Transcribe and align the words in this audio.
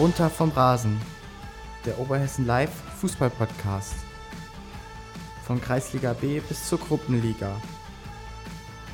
Runter 0.00 0.30
vom 0.30 0.48
Rasen, 0.52 0.98
der 1.84 1.98
Oberhessen 1.98 2.46
Live 2.46 2.72
Fußball 2.72 3.28
Podcast. 3.28 3.92
Von 5.44 5.60
Kreisliga 5.60 6.14
B 6.14 6.40
bis 6.40 6.66
zur 6.66 6.78
Gruppenliga. 6.80 7.60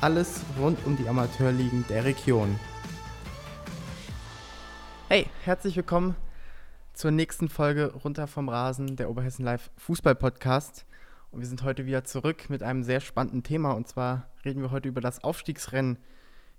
Alles 0.01 0.41
rund 0.59 0.85
um 0.85 0.97
die 0.97 1.07
Amateurligen 1.07 1.85
der 1.87 2.03
Region. 2.03 2.59
Hey, 5.07 5.27
herzlich 5.45 5.77
willkommen 5.77 6.17
zur 6.91 7.11
nächsten 7.11 7.47
Folge 7.47 7.93
Runter 8.03 8.27
vom 8.27 8.49
Rasen, 8.49 8.97
der 8.97 9.09
Oberhessen 9.09 9.45
Live 9.45 9.71
Fußball 9.77 10.15
Podcast. 10.15 10.85
Und 11.31 11.39
wir 11.39 11.47
sind 11.47 11.63
heute 11.63 11.85
wieder 11.85 12.03
zurück 12.03 12.49
mit 12.49 12.63
einem 12.63 12.83
sehr 12.83 12.99
spannenden 12.99 13.43
Thema. 13.43 13.71
Und 13.71 13.87
zwar 13.87 14.27
reden 14.43 14.61
wir 14.61 14.71
heute 14.71 14.89
über 14.89 14.99
das 14.99 15.23
Aufstiegsrennen 15.23 15.99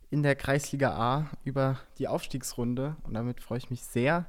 in 0.08 0.22
der 0.22 0.36
Kreisliga 0.36 0.96
A, 0.96 1.26
über 1.44 1.80
die 1.98 2.08
Aufstiegsrunde. 2.08 2.96
Und 3.02 3.12
damit 3.12 3.42
freue 3.42 3.58
ich 3.58 3.68
mich 3.68 3.82
sehr, 3.82 4.24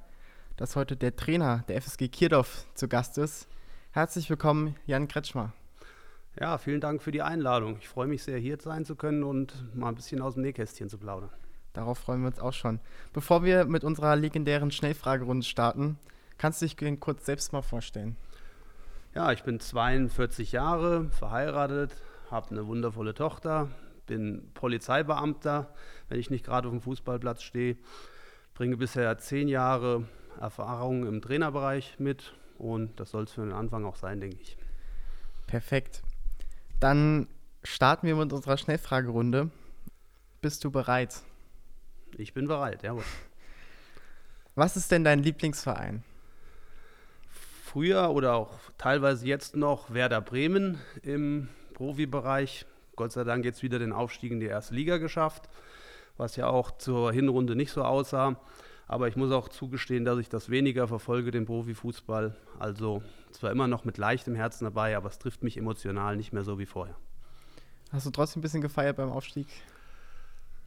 dass 0.59 0.75
heute 0.75 0.97
der 0.97 1.15
Trainer 1.15 1.63
der 1.69 1.81
FSG 1.81 2.09
Kirdorf 2.09 2.65
zu 2.73 2.89
Gast 2.89 3.17
ist. 3.17 3.47
Herzlich 3.91 4.29
willkommen, 4.29 4.75
Jan 4.85 5.07
Kretschmer. 5.07 5.53
Ja, 6.37 6.57
vielen 6.57 6.81
Dank 6.81 7.01
für 7.01 7.11
die 7.11 7.21
Einladung. 7.21 7.77
Ich 7.79 7.87
freue 7.87 8.07
mich 8.07 8.23
sehr, 8.23 8.37
hier 8.39 8.57
sein 8.59 8.83
zu 8.83 8.97
können 8.97 9.23
und 9.23 9.73
mal 9.73 9.87
ein 9.87 9.95
bisschen 9.95 10.21
aus 10.21 10.33
dem 10.33 10.43
Nähkästchen 10.43 10.89
zu 10.89 10.97
plaudern. 10.97 11.29
Darauf 11.71 11.99
freuen 11.99 12.19
wir 12.23 12.27
uns 12.27 12.41
auch 12.41 12.51
schon. 12.51 12.81
Bevor 13.13 13.45
wir 13.45 13.63
mit 13.63 13.85
unserer 13.85 14.17
legendären 14.17 14.69
Schnellfragerunde 14.69 15.45
starten, 15.45 15.97
kannst 16.37 16.61
du 16.61 16.65
dich 16.65 16.99
kurz 16.99 17.25
selbst 17.25 17.53
mal 17.53 17.61
vorstellen? 17.61 18.17
Ja, 19.15 19.31
ich 19.31 19.43
bin 19.43 19.61
42 19.61 20.51
Jahre, 20.51 21.05
verheiratet, 21.05 21.93
habe 22.29 22.51
eine 22.51 22.67
wundervolle 22.67 23.13
Tochter, 23.13 23.69
bin 24.07 24.51
Polizeibeamter, 24.55 25.73
wenn 26.09 26.19
ich 26.19 26.29
nicht 26.29 26.43
gerade 26.43 26.67
auf 26.67 26.73
dem 26.73 26.81
Fußballplatz 26.81 27.43
stehe, 27.43 27.77
bringe 28.55 28.75
bisher 28.75 29.17
zehn 29.19 29.47
Jahre 29.47 30.03
Erfahrung 30.39 31.05
im 31.05 31.21
Trainerbereich 31.21 31.99
mit 31.99 32.33
und 32.57 32.99
das 32.99 33.11
soll 33.11 33.23
es 33.23 33.33
für 33.33 33.41
den 33.41 33.53
Anfang 33.53 33.85
auch 33.85 33.95
sein, 33.95 34.19
denke 34.19 34.37
ich. 34.41 34.57
Perfekt. 35.47 36.03
Dann 36.79 37.27
starten 37.63 38.07
wir 38.07 38.15
mit 38.15 38.31
unserer 38.31 38.57
Schnellfragerunde. 38.57 39.49
Bist 40.41 40.63
du 40.63 40.71
bereit? 40.71 41.21
Ich 42.17 42.33
bin 42.33 42.47
bereit, 42.47 42.83
jawohl. 42.83 43.03
Was 44.55 44.77
ist 44.77 44.91
denn 44.91 45.03
dein 45.03 45.19
Lieblingsverein? 45.19 46.03
Früher 47.63 48.09
oder 48.09 48.33
auch 48.35 48.51
teilweise 48.77 49.25
jetzt 49.27 49.55
noch 49.55 49.93
Werder 49.93 50.21
Bremen 50.21 50.79
im 51.01 51.49
Profibereich. 51.73 52.65
Gott 52.95 53.11
sei 53.11 53.23
Dank 53.23 53.45
jetzt 53.45 53.63
wieder 53.63 53.79
den 53.79 53.93
Aufstieg 53.93 54.31
in 54.31 54.39
die 54.39 54.47
erste 54.47 54.73
Liga 54.73 54.97
geschafft, 54.97 55.49
was 56.17 56.35
ja 56.35 56.47
auch 56.47 56.71
zur 56.77 57.13
Hinrunde 57.13 57.55
nicht 57.55 57.71
so 57.71 57.83
aussah. 57.83 58.39
Aber 58.89 59.07
ich 59.07 59.15
muss 59.15 59.31
auch 59.31 59.49
zugestehen, 59.49 60.03
dass 60.03 60.17
ich 60.17 60.29
das 60.29 60.49
weniger 60.49 60.87
verfolge, 60.87 61.29
den 61.29 61.45
Profifußball. 61.45 62.35
Also 62.57 63.03
zwar 63.31 63.51
immer 63.51 63.67
noch 63.67 63.85
mit 63.85 63.99
leichtem 63.99 64.33
Herzen 64.33 64.65
dabei, 64.65 64.97
aber 64.97 65.09
es 65.09 65.19
trifft 65.19 65.43
mich 65.43 65.57
emotional 65.57 66.17
nicht 66.17 66.33
mehr 66.33 66.43
so 66.43 66.57
wie 66.57 66.65
vorher. 66.65 66.95
Hast 67.91 68.07
du 68.07 68.09
trotzdem 68.09 68.39
ein 68.39 68.41
bisschen 68.41 68.61
gefeiert 68.61 68.97
beim 68.97 69.11
Aufstieg? 69.11 69.47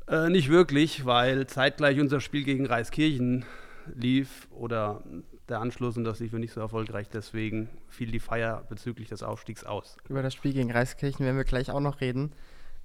Äh, 0.07 0.31
nicht 0.31 0.49
wirklich, 0.51 1.05
weil 1.05 1.49
zeitgleich 1.49 1.99
unser 1.99 2.21
Spiel 2.21 2.45
gegen 2.45 2.65
Reiskirchen 2.65 3.45
lief 3.93 4.47
oder 4.53 5.03
der 5.49 5.59
Anschluss 5.59 5.97
und 5.97 6.05
das 6.05 6.21
lief 6.21 6.33
nicht 6.35 6.53
so 6.53 6.61
erfolgreich. 6.61 7.09
Deswegen 7.09 7.71
fiel 7.89 8.13
die 8.13 8.21
Feier 8.21 8.65
bezüglich 8.69 9.09
des 9.09 9.25
Aufstiegs 9.25 9.65
aus. 9.65 9.97
Über 10.09 10.23
das 10.23 10.35
Spiel 10.35 10.53
gegen 10.53 10.71
Reiskirchen 10.71 11.27
werden 11.27 11.37
wir 11.37 11.45
gleich 11.45 11.73
auch 11.73 11.81
noch 11.81 12.01
reden. 12.01 12.33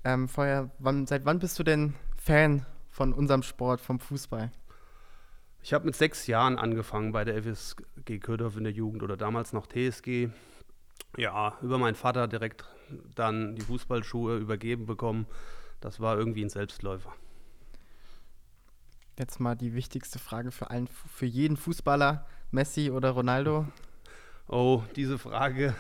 Ähm, 0.03 0.27
vorher, 0.29 0.72
wann, 0.79 1.05
seit 1.05 1.25
wann 1.25 1.38
bist 1.38 1.59
du 1.59 1.63
denn 1.63 1.94
Fan 2.16 2.66
von 2.89 3.13
unserem 3.13 3.44
Sport, 3.44 3.81
vom 3.81 3.99
Fußball? 3.99 4.51
Ich 5.67 5.73
habe 5.73 5.85
mit 5.85 5.97
sechs 5.97 6.27
Jahren 6.27 6.57
angefangen 6.57 7.11
bei 7.11 7.25
der 7.25 7.43
FSG 7.43 8.19
Ködorf 8.19 8.55
in 8.55 8.63
der 8.63 8.72
Jugend 8.72 9.03
oder 9.03 9.17
damals 9.17 9.51
noch 9.51 9.67
TSG. 9.67 10.29
Ja, 11.17 11.57
über 11.61 11.78
meinen 11.78 11.95
Vater 11.95 12.29
direkt 12.29 12.63
dann 13.16 13.53
die 13.57 13.63
Fußballschuhe 13.63 14.38
übergeben 14.38 14.85
bekommen. 14.85 15.25
Das 15.81 16.00
war 16.00 16.17
irgendwie 16.17 16.45
ein 16.45 16.50
Selbstläufer. 16.50 17.13
Jetzt 19.19 19.41
mal 19.41 19.56
die 19.56 19.73
wichtigste 19.73 20.19
Frage 20.19 20.51
für, 20.51 20.69
allen, 20.69 20.88
für 20.88 21.25
jeden 21.25 21.57
Fußballer, 21.57 22.25
Messi 22.50 22.89
oder 22.89 23.09
Ronaldo? 23.09 23.67
Oh, 24.47 24.83
diese 24.95 25.17
Frage 25.17 25.75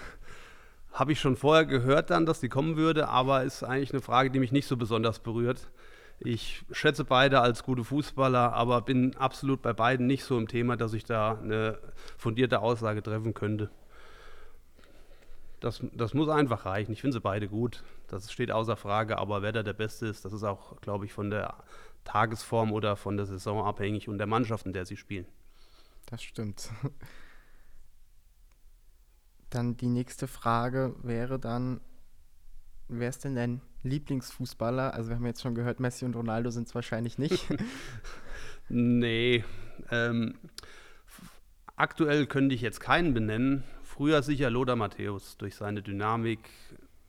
habe 0.91 1.13
ich 1.13 1.21
schon 1.21 1.37
vorher 1.37 1.65
gehört 1.65 2.09
dann, 2.09 2.25
dass 2.25 2.41
die 2.41 2.49
kommen 2.49 2.75
würde, 2.75 3.07
aber 3.07 3.43
ist 3.43 3.63
eigentlich 3.63 3.93
eine 3.93 4.01
Frage, 4.01 4.31
die 4.31 4.39
mich 4.39 4.51
nicht 4.51 4.67
so 4.67 4.75
besonders 4.75 5.19
berührt. 5.19 5.71
Ich 6.19 6.65
schätze 6.71 7.05
beide 7.05 7.41
als 7.41 7.63
gute 7.63 7.83
Fußballer, 7.83 8.53
aber 8.53 8.81
bin 8.81 9.15
absolut 9.17 9.61
bei 9.61 9.73
beiden 9.73 10.07
nicht 10.07 10.23
so 10.23 10.37
im 10.37 10.47
Thema, 10.47 10.75
dass 10.75 10.93
ich 10.93 11.05
da 11.05 11.37
eine 11.37 11.77
fundierte 12.17 12.59
Aussage 12.59 13.03
treffen 13.03 13.33
könnte. 13.33 13.69
Das, 15.59 15.83
das 15.93 16.13
muss 16.13 16.29
einfach 16.29 16.65
reichen. 16.65 16.91
Ich 16.91 17.01
finde 17.01 17.17
sie 17.17 17.21
beide 17.21 17.47
gut. 17.47 17.83
Das 18.07 18.31
steht 18.31 18.51
außer 18.51 18.77
Frage, 18.77 19.17
aber 19.17 19.41
wer 19.41 19.51
da 19.51 19.63
der 19.63 19.73
Beste 19.73 20.07
ist, 20.07 20.25
das 20.25 20.33
ist 20.33 20.43
auch, 20.43 20.79
glaube 20.81 21.05
ich, 21.05 21.13
von 21.13 21.29
der 21.29 21.63
Tagesform 22.03 22.71
oder 22.71 22.95
von 22.95 23.17
der 23.17 23.25
Saison 23.25 23.65
abhängig 23.65 24.07
und 24.07 24.17
der 24.17 24.27
Mannschaft, 24.27 24.65
in 24.65 24.73
der 24.73 24.85
sie 24.85 24.97
spielen. 24.97 25.27
Das 26.07 26.23
stimmt. 26.23 26.69
Dann 29.49 29.77
die 29.77 29.87
nächste 29.87 30.27
Frage 30.27 30.95
wäre 31.03 31.39
dann, 31.39 31.81
wer 32.87 33.09
ist 33.09 33.23
denn 33.23 33.35
dein 33.35 33.61
Lieblingsfußballer? 33.87 34.93
Also 34.93 35.09
wir 35.09 35.15
haben 35.15 35.25
jetzt 35.25 35.41
schon 35.41 35.55
gehört, 35.55 35.79
Messi 35.79 36.05
und 36.05 36.15
Ronaldo 36.15 36.49
sind 36.49 36.67
es 36.67 36.75
wahrscheinlich 36.75 37.17
nicht. 37.17 37.47
nee. 38.69 39.43
Ähm, 39.91 40.35
aktuell 41.75 42.25
könnte 42.27 42.55
ich 42.55 42.61
jetzt 42.61 42.79
keinen 42.79 43.13
benennen. 43.13 43.63
Früher 43.83 44.21
sicher 44.21 44.49
Lothar 44.49 44.75
Matthäus 44.75 45.37
durch 45.37 45.55
seine 45.55 45.81
Dynamik 45.81 46.39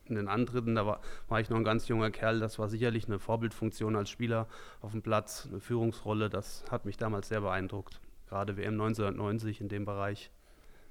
in 0.07 0.15
den 0.15 0.29
Antritten. 0.29 0.75
Da 0.75 0.87
war, 0.87 1.01
war, 1.29 1.41
ich 1.41 1.51
noch 1.51 1.59
ein 1.59 1.65
ganz 1.65 1.89
junger 1.89 2.11
Kerl. 2.11 2.41
Das 2.41 2.59
war 2.59 2.69
sicherlich 2.69 3.07
eine 3.07 3.19
Vorbildfunktion 3.19 3.97
als 3.97 4.11
Spieler 4.11 4.47
auf 4.81 4.93
dem 4.93 5.03
Platz, 5.03 5.47
eine 5.51 5.61
Führungsrolle. 5.61 6.31
Das 6.31 6.65
hat 6.71 6.85
mich 6.85 6.97
damals 6.97 7.29
sehr 7.29 7.41
beeindruckt. 7.41 8.01
Gerade 8.29 8.57
WM 8.57 8.75
1990 8.75 9.61
in 9.61 9.69
dem 9.69 9.85
Bereich. 9.85 10.31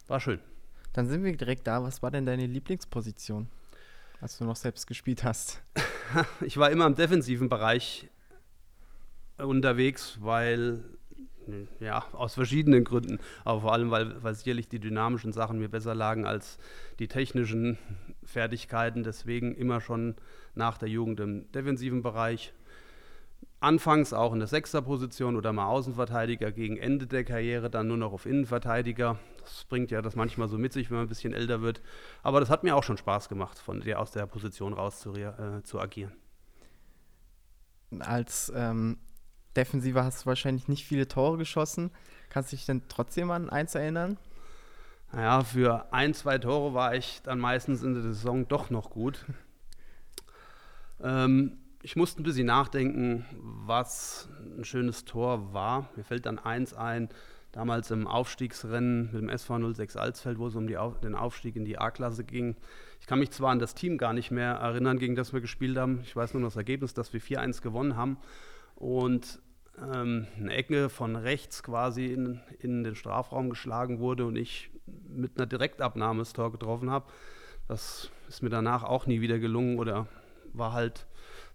War 0.08 0.20
schön. 0.20 0.40
Dann 0.94 1.08
sind 1.08 1.24
wir 1.24 1.36
direkt 1.36 1.68
da. 1.68 1.84
Was 1.84 2.02
war 2.02 2.12
denn 2.12 2.26
deine 2.26 2.48
Lieblingsposition? 2.48 3.48
Als 4.22 4.38
du 4.38 4.46
noch 4.46 4.56
selbst 4.56 4.88
gespielt 4.88 5.24
hast? 5.24 5.62
ich 6.42 6.58
war 6.58 6.72
immer 6.72 6.86
im 6.86 6.96
defensiven 6.96 7.50
Bereich 7.50 8.10
unterwegs, 9.38 10.18
weil, 10.22 10.84
ja, 11.80 12.06
aus 12.14 12.34
verschiedenen 12.34 12.84
Gründen, 12.84 13.20
aber 13.46 13.62
vor 13.62 13.74
allem, 13.74 13.92
weil, 13.92 14.22
weil 14.24 14.34
sicherlich 14.34 14.68
die 14.68 14.80
dynamischen 14.80 15.32
Sachen 15.32 15.60
mir 15.60 15.70
besser 15.70 15.94
lagen 15.94 16.26
als 16.26 16.58
die 17.00 17.08
technischen 17.08 17.78
Fertigkeiten. 18.24 19.04
Deswegen 19.04 19.56
immer 19.56 19.82
schon 19.82 20.16
nach 20.56 20.78
der 20.78 20.90
Jugend 20.90 21.20
im 21.20 21.52
defensiven 21.52 22.02
Bereich 22.02 22.54
anfangs 23.60 24.14
auch 24.14 24.34
in 24.34 24.40
der 24.40 24.48
Sechster-Position 24.48 25.36
oder 25.36 25.52
mal 25.54 25.68
Außenverteidiger, 25.68 26.52
gegen 26.52 26.78
Ende 26.78 27.08
der 27.08 27.24
Karriere 27.24 27.70
dann 27.70 27.88
nur 27.88 27.98
noch 27.98 28.14
auf 28.14 28.26
Innenverteidiger. 28.26 29.18
Das 29.42 29.66
bringt 29.66 29.92
ja 29.92 30.02
das 30.02 30.16
manchmal 30.16 30.48
so 30.48 30.58
mit 30.58 30.74
sich, 30.74 30.90
wenn 30.90 30.98
man 30.98 31.06
ein 31.06 31.10
bisschen 31.10 31.34
älter 31.34 31.62
wird. 31.62 31.82
Aber 32.24 32.40
das 32.40 32.50
hat 32.50 32.64
mir 32.64 32.76
auch 32.76 32.84
schon 32.84 32.98
Spaß 32.98 33.30
gemacht, 33.30 33.58
von 33.58 33.82
der, 33.82 34.00
aus 34.00 34.12
der 34.12 34.26
Position 34.28 34.74
raus 34.74 35.00
zu, 35.00 35.14
äh, 35.14 35.64
zu 35.64 35.80
agieren. 35.80 36.14
Als 38.00 38.52
ähm, 38.56 38.98
Defensiver 39.56 40.04
hast 40.04 40.24
du 40.24 40.26
wahrscheinlich 40.28 40.68
nicht 40.68 40.86
viele 40.86 41.08
Tore 41.08 41.38
geschossen. 41.38 41.92
Kannst 42.30 42.52
du 42.52 42.58
dich 42.58 42.66
denn 42.66 42.84
trotzdem 42.90 43.32
an 43.32 43.50
eins 43.50 43.74
erinnern? 43.74 44.18
Naja, 45.12 45.44
für 45.44 45.92
ein, 45.94 46.14
zwei 46.14 46.38
Tore 46.38 46.74
war 46.74 46.94
ich 46.94 47.22
dann 47.24 47.40
meistens 47.40 47.82
in 47.82 47.94
der 47.94 48.04
Saison 48.04 48.48
doch 48.48 48.70
noch 48.70 48.90
gut. 48.90 49.26
ähm, 51.02 51.58
ich 51.88 51.96
musste 51.96 52.22
ein 52.22 52.26
bisschen 52.26 52.48
nachdenken, 52.48 53.24
was 53.40 54.28
ein 54.58 54.66
schönes 54.66 55.06
Tor 55.06 55.54
war. 55.54 55.90
Mir 55.96 56.04
fällt 56.04 56.26
dann 56.26 56.38
eins 56.38 56.74
ein, 56.74 57.08
damals 57.54 57.92
im 57.92 58.08
Aufstiegsrennen 58.08 59.06
mit 59.14 59.22
dem 59.22 59.30
SV 59.30 59.72
06 59.74 59.96
Alsfeld, 59.96 60.38
wo 60.38 60.48
es 60.48 60.56
um 60.56 60.68
die, 60.68 60.78
den 61.02 61.16
Aufstieg 61.16 61.56
in 61.56 61.64
die 61.64 61.78
A-Klasse 61.78 62.26
ging. 62.26 62.58
Ich 63.00 63.08
kann 63.08 63.20
mich 63.20 63.32
zwar 63.32 63.52
an 63.52 63.60
das 63.60 63.74
Team 63.74 63.98
gar 63.98 64.12
nicht 64.12 64.32
mehr 64.32 64.56
erinnern, 64.56 65.00
gegen 65.00 65.16
das 65.16 65.32
wir 65.32 65.40
gespielt 65.40 65.78
haben. 65.78 66.02
Ich 66.04 66.14
weiß 66.14 66.34
nur 66.34 66.44
das 66.44 66.58
Ergebnis, 66.58 66.94
dass 66.94 67.14
wir 67.14 67.22
4-1 67.22 67.62
gewonnen 67.62 67.96
haben. 67.96 68.18
Und 68.76 69.40
ähm, 69.82 70.28
eine 70.38 70.54
Ecke 70.56 70.90
von 70.90 71.16
rechts 71.16 71.64
quasi 71.64 72.08
in, 72.08 72.42
in 72.60 72.84
den 72.84 72.96
Strafraum 72.96 73.50
geschlagen 73.50 74.00
wurde 74.00 74.26
und 74.26 74.36
ich 74.36 74.72
mit 75.08 75.38
einer 75.38 75.48
Direktabnahme 75.48 76.20
das 76.20 76.34
Tor 76.34 76.52
getroffen 76.52 76.92
habe. 76.92 77.06
Das 77.70 78.12
ist 78.28 78.44
mir 78.44 78.50
danach 78.50 78.84
auch 78.84 79.06
nie 79.06 79.22
wieder 79.22 79.40
gelungen 79.40 79.80
oder 79.80 80.08
war 80.52 80.74
halt 80.74 81.08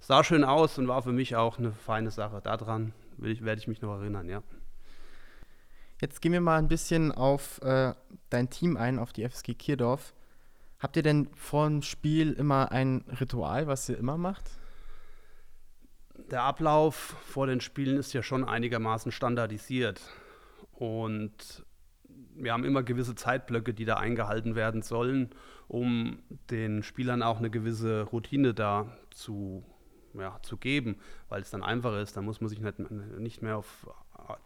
sah 0.02 0.24
schön 0.24 0.44
aus 0.44 0.78
und 0.78 0.88
war 0.88 1.02
für 1.02 1.12
mich 1.12 1.36
auch 1.36 1.58
eine 1.58 1.72
feine 1.72 2.10
Sache. 2.10 2.40
Daran 2.42 2.92
ich, 3.22 3.44
werde 3.44 3.60
ich 3.60 3.68
mich 3.68 3.80
noch 3.80 3.98
erinnern, 3.98 4.28
ja. 4.28 4.42
Jetzt 6.00 6.20
gehen 6.20 6.32
wir 6.32 6.40
mal 6.40 6.58
ein 6.58 6.68
bisschen 6.68 7.12
auf 7.12 7.62
äh, 7.62 7.94
dein 8.28 8.50
Team 8.50 8.76
ein, 8.76 8.98
auf 8.98 9.12
die 9.12 9.22
FSG 9.22 9.54
Kierdorf. 9.54 10.12
Habt 10.80 10.96
ihr 10.96 11.04
denn 11.04 11.28
vor 11.36 11.68
dem 11.68 11.82
Spiel 11.82 12.32
immer 12.32 12.72
ein 12.72 13.04
Ritual, 13.20 13.68
was 13.68 13.88
ihr 13.88 13.96
immer 13.96 14.18
macht? 14.18 14.50
Der 16.32 16.42
Ablauf 16.42 16.96
vor 17.24 17.46
den 17.46 17.60
Spielen 17.60 17.96
ist 17.98 18.12
ja 18.12 18.24
schon 18.24 18.44
einigermaßen 18.44 19.12
standardisiert. 19.12 20.00
Und 20.72 21.64
wir 22.34 22.52
haben 22.52 22.64
immer 22.64 22.82
gewisse 22.82 23.14
Zeitblöcke, 23.14 23.72
die 23.72 23.84
da 23.84 23.98
eingehalten 23.98 24.56
werden 24.56 24.82
sollen, 24.82 25.30
um 25.68 26.18
den 26.50 26.82
Spielern 26.82 27.22
auch 27.22 27.38
eine 27.38 27.50
gewisse 27.50 28.02
Routine 28.02 28.54
da 28.54 28.96
zu, 29.10 29.64
ja, 30.14 30.38
zu 30.42 30.56
geben, 30.56 30.96
weil 31.28 31.42
es 31.42 31.50
dann 31.50 31.62
einfacher 31.62 32.00
ist. 32.00 32.16
Da 32.16 32.22
muss 32.22 32.40
man 32.40 32.48
sich 32.48 32.60
nicht, 32.60 32.78
nicht 33.18 33.42
mehr 33.42 33.58
auf 33.58 33.86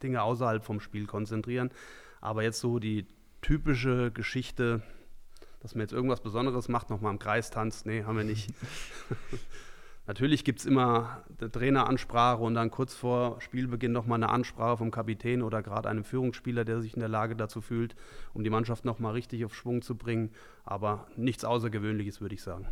Dinge 0.03 0.23
außerhalb 0.23 0.65
vom 0.65 0.81
Spiel 0.81 1.07
konzentrieren. 1.07 1.71
Aber 2.21 2.43
jetzt 2.43 2.61
so 2.61 2.79
die 2.79 3.07
typische 3.41 4.11
Geschichte, 4.11 4.83
dass 5.61 5.75
man 5.75 5.83
jetzt 5.83 5.93
irgendwas 5.93 6.21
Besonderes 6.21 6.69
macht, 6.69 6.91
nochmal 6.91 7.13
im 7.13 7.19
Kreis 7.19 7.51
tanzt, 7.51 7.87
nee, 7.87 8.05
haben 8.05 8.17
wir 8.17 8.25
nicht. 8.25 8.53
Natürlich 10.07 10.45
gibt 10.45 10.61
es 10.61 10.67
immer 10.67 11.25
eine 11.41 11.51
Traineransprache 11.51 12.41
und 12.41 12.55
dann 12.55 12.71
kurz 12.71 12.95
vor 12.95 13.41
Spielbeginn 13.41 13.91
nochmal 13.91 14.23
eine 14.23 14.29
Ansprache 14.29 14.77
vom 14.77 14.93
Kapitän 14.93 15.43
oder 15.43 15.63
gerade 15.65 15.89
einem 15.89 16.05
Führungsspieler, 16.05 16.65
der 16.65 16.81
sich 16.81 16.95
in 16.95 17.01
der 17.01 17.09
Lage 17.09 17.35
dazu 17.35 17.61
fühlt, 17.61 17.97
um 18.33 18.45
die 18.45 18.51
Mannschaft 18.51 18.85
nochmal 18.85 19.15
richtig 19.15 19.45
auf 19.45 19.55
Schwung 19.55 19.83
zu 19.83 19.97
bringen. 19.97 20.31
Aber 20.65 21.09
nichts 21.17 21.45
Außergewöhnliches, 21.45 22.21
würde 22.21 22.37
ich 22.37 22.43
sagen. 22.43 22.69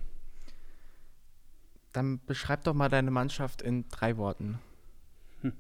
Dann 1.95 2.21
beschreib 2.27 2.65
doch 2.65 2.75
mal 2.75 2.91
deine 2.91 3.11
Mannschaft 3.11 3.63
in 3.63 3.89
drei 3.89 4.19
Worten. 4.19 4.59
Hm. 5.41 5.53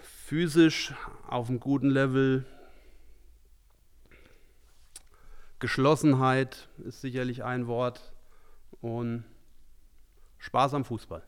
Physisch 0.00 0.94
auf 1.28 1.50
einem 1.50 1.60
guten 1.60 1.90
Level, 1.90 2.46
Geschlossenheit 5.62 6.68
ist 6.78 7.02
sicherlich 7.02 7.44
ein 7.44 7.68
Wort 7.68 8.12
und 8.80 9.24
Spaß 10.38 10.74
am 10.74 10.84
Fußball. 10.84 11.22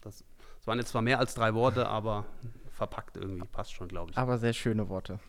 Das, 0.00 0.24
das 0.58 0.66
waren 0.66 0.78
jetzt 0.78 0.90
zwar 0.92 1.02
mehr 1.02 1.18
als 1.18 1.34
drei 1.34 1.52
Worte, 1.52 1.86
aber 1.86 2.24
verpackt 2.70 3.18
irgendwie, 3.18 3.46
passt 3.46 3.72
schon, 3.74 3.88
glaube 3.88 4.12
ich. 4.12 4.16
Aber 4.16 4.38
sehr 4.38 4.54
schöne 4.54 4.88
Worte. 4.88 5.20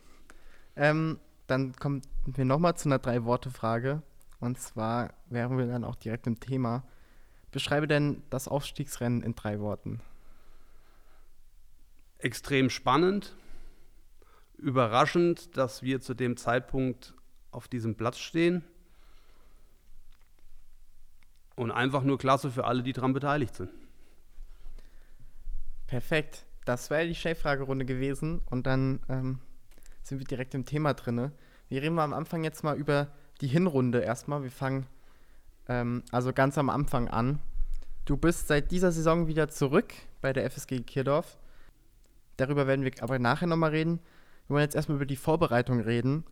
Ähm, 0.77 1.19
dann 1.47 1.75
kommen 1.75 2.01
wir 2.25 2.45
nochmal 2.45 2.75
zu 2.77 2.87
einer 2.87 2.99
Drei-Worte-Frage. 2.99 4.01
Und 4.39 4.59
zwar 4.59 5.13
wären 5.29 5.57
wir 5.57 5.67
dann 5.67 5.83
auch 5.83 5.95
direkt 5.95 6.27
im 6.27 6.39
Thema. 6.39 6.83
Beschreibe 7.51 7.87
denn 7.87 8.21
das 8.29 8.47
Aufstiegsrennen 8.47 9.23
in 9.23 9.35
drei 9.35 9.59
Worten. 9.59 10.01
Extrem 12.19 12.69
spannend, 12.69 13.35
überraschend, 14.57 15.55
dass 15.57 15.81
wir 15.81 16.01
zu 16.01 16.13
dem 16.13 16.37
Zeitpunkt 16.37 17.13
auf 17.51 17.67
diesem 17.67 17.95
Platz 17.95 18.19
stehen. 18.19 18.63
Und 21.55 21.71
einfach 21.71 22.03
nur 22.03 22.19
klasse 22.19 22.51
für 22.51 22.65
alle, 22.65 22.83
die 22.83 22.93
daran 22.93 23.13
beteiligt 23.13 23.55
sind. 23.55 23.71
Perfekt. 25.87 26.45
Das 26.65 26.89
wäre 26.89 27.07
die 27.07 27.15
Chef-Fragerunde 27.15 27.85
gewesen. 27.85 28.41
Und 28.45 28.67
dann 28.67 28.99
ähm, 29.09 29.39
sind 30.03 30.19
wir 30.19 30.27
direkt 30.27 30.53
im 30.53 30.65
Thema 30.65 30.93
drin. 30.93 31.31
Wir 31.69 31.81
reden 31.81 31.95
mal 31.95 32.03
am 32.03 32.13
Anfang 32.13 32.43
jetzt 32.43 32.63
mal 32.63 32.77
über 32.77 33.07
die 33.41 33.47
Hinrunde 33.47 33.99
erstmal. 33.99 34.43
Wir 34.43 34.51
fangen 34.51 34.85
ähm, 35.67 36.03
also 36.11 36.33
ganz 36.33 36.57
am 36.57 36.69
Anfang 36.69 37.07
an. 37.07 37.39
Du 38.05 38.17
bist 38.17 38.47
seit 38.47 38.71
dieser 38.71 38.91
Saison 38.91 39.27
wieder 39.27 39.49
zurück 39.49 39.93
bei 40.21 40.33
der 40.33 40.49
FSG 40.49 40.81
Kirdorf. 40.81 41.37
Darüber 42.37 42.67
werden 42.67 42.85
wir 42.85 42.91
aber 43.01 43.19
nachher 43.19 43.47
nochmal 43.47 43.71
reden. 43.71 43.99
Wir 44.47 44.53
wollen 44.53 44.63
jetzt 44.63 44.75
erstmal 44.75 44.97
über 44.97 45.05
die 45.05 45.15
Vorbereitung 45.15 45.81
reden. 45.81 46.23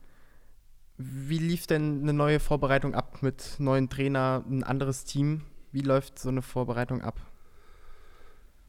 Wie 0.98 1.40
lief 1.40 1.68
denn 1.68 2.04
eine 2.04 2.14
neue 2.14 2.40
Vorbereitung 2.40 2.96
ab 2.96 3.22
mit 3.22 3.56
neuen 3.60 3.90
Trainer, 3.90 4.46
ein 4.50 4.64
anderes 4.64 5.04
Team? 5.04 5.42
Wie 5.74 5.82
läuft 5.82 6.20
so 6.20 6.30
eine 6.30 6.42
Vorbereitung 6.42 7.02
ab? 7.02 7.20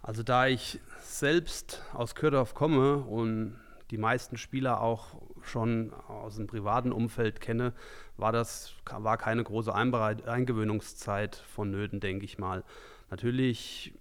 Also 0.02 0.24
da 0.24 0.48
ich 0.48 0.80
selbst 1.00 1.82
aus 1.92 2.16
Kürdorf 2.16 2.54
komme 2.54 2.98
und 2.98 3.56
die 3.90 3.98
meisten 3.98 4.36
Spieler 4.36 4.80
auch 4.80 5.20
schon 5.46 5.92
aus 6.08 6.36
dem 6.36 6.46
privaten 6.46 6.92
Umfeld 6.92 7.40
kenne, 7.40 7.72
war 8.16 8.32
das 8.32 8.74
war 8.90 9.16
keine 9.16 9.44
große 9.44 9.74
Einbereit 9.74 10.26
Eingewöhnungszeit 10.26 11.36
vonnöten, 11.36 12.00
denke 12.00 12.24
ich 12.24 12.38
mal. 12.38 12.64
Natürlich 13.10 13.94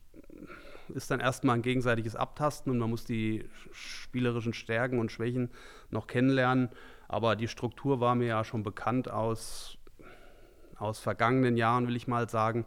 ist 0.89 1.11
dann 1.11 1.19
erstmal 1.19 1.55
ein 1.55 1.61
gegenseitiges 1.61 2.15
Abtasten 2.15 2.71
und 2.71 2.77
man 2.77 2.89
muss 2.89 3.05
die 3.05 3.45
spielerischen 3.71 4.53
Stärken 4.53 4.99
und 4.99 5.11
Schwächen 5.11 5.49
noch 5.89 6.07
kennenlernen. 6.07 6.69
Aber 7.07 7.35
die 7.35 7.47
Struktur 7.47 7.99
war 7.99 8.15
mir 8.15 8.27
ja 8.27 8.43
schon 8.43 8.63
bekannt 8.63 9.09
aus, 9.09 9.77
aus 10.77 10.99
vergangenen 10.99 11.57
Jahren, 11.57 11.87
will 11.87 11.95
ich 11.95 12.07
mal 12.07 12.29
sagen. 12.29 12.65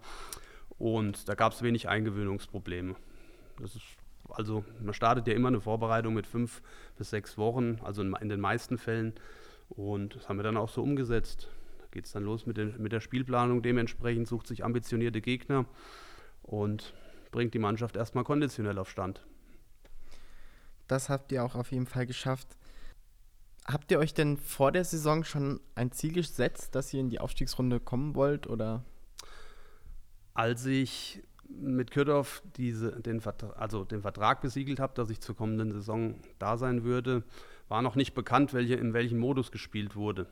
Und 0.78 1.28
da 1.28 1.34
gab 1.34 1.52
es 1.52 1.62
wenig 1.62 1.88
Eingewöhnungsprobleme. 1.88 2.94
Das 3.60 3.74
ist, 3.74 3.84
also 4.28 4.64
man 4.80 4.94
startet 4.94 5.26
ja 5.26 5.34
immer 5.34 5.48
eine 5.48 5.60
Vorbereitung 5.60 6.14
mit 6.14 6.26
fünf 6.26 6.62
bis 6.96 7.10
sechs 7.10 7.38
Wochen, 7.38 7.78
also 7.82 8.02
in, 8.02 8.14
in 8.20 8.28
den 8.28 8.40
meisten 8.40 8.78
Fällen. 8.78 9.14
Und 9.68 10.16
das 10.16 10.28
haben 10.28 10.38
wir 10.38 10.42
dann 10.42 10.56
auch 10.56 10.68
so 10.68 10.82
umgesetzt. 10.82 11.48
Da 11.78 11.86
geht 11.90 12.06
es 12.06 12.12
dann 12.12 12.24
los 12.24 12.46
mit, 12.46 12.56
den, 12.56 12.80
mit 12.80 12.92
der 12.92 13.00
Spielplanung. 13.00 13.62
Dementsprechend 13.62 14.28
sucht 14.28 14.46
sich 14.46 14.64
ambitionierte 14.64 15.20
Gegner 15.20 15.66
und 16.42 16.94
bringt 17.30 17.54
die 17.54 17.58
Mannschaft 17.58 17.96
erstmal 17.96 18.24
konditionell 18.24 18.78
auf 18.78 18.90
Stand. 18.90 19.24
Das 20.86 21.10
habt 21.10 21.32
ihr 21.32 21.44
auch 21.44 21.54
auf 21.54 21.72
jeden 21.72 21.86
Fall 21.86 22.06
geschafft. 22.06 22.56
Habt 23.66 23.90
ihr 23.90 23.98
euch 23.98 24.14
denn 24.14 24.38
vor 24.38 24.72
der 24.72 24.84
Saison 24.84 25.24
schon 25.24 25.60
ein 25.74 25.92
Ziel 25.92 26.14
gesetzt, 26.14 26.74
dass 26.74 26.94
ihr 26.94 27.00
in 27.00 27.10
die 27.10 27.20
Aufstiegsrunde 27.20 27.80
kommen 27.80 28.14
wollt? 28.14 28.46
Oder? 28.46 28.82
Als 30.32 30.64
ich 30.64 31.22
mit 31.48 31.90
Kürdorf 31.90 32.42
diese, 32.56 33.00
den, 33.00 33.20
Vertrag, 33.20 33.58
also 33.58 33.84
den 33.84 34.02
Vertrag 34.02 34.40
besiegelt 34.40 34.80
habe, 34.80 34.94
dass 34.94 35.10
ich 35.10 35.20
zur 35.20 35.36
kommenden 35.36 35.72
Saison 35.72 36.16
da 36.38 36.56
sein 36.56 36.84
würde, 36.84 37.24
war 37.68 37.82
noch 37.82 37.96
nicht 37.96 38.14
bekannt, 38.14 38.54
welche, 38.54 38.74
in 38.74 38.92
welchem 38.92 39.18
Modus 39.18 39.50
gespielt 39.50 39.96
wurde. 39.96 40.26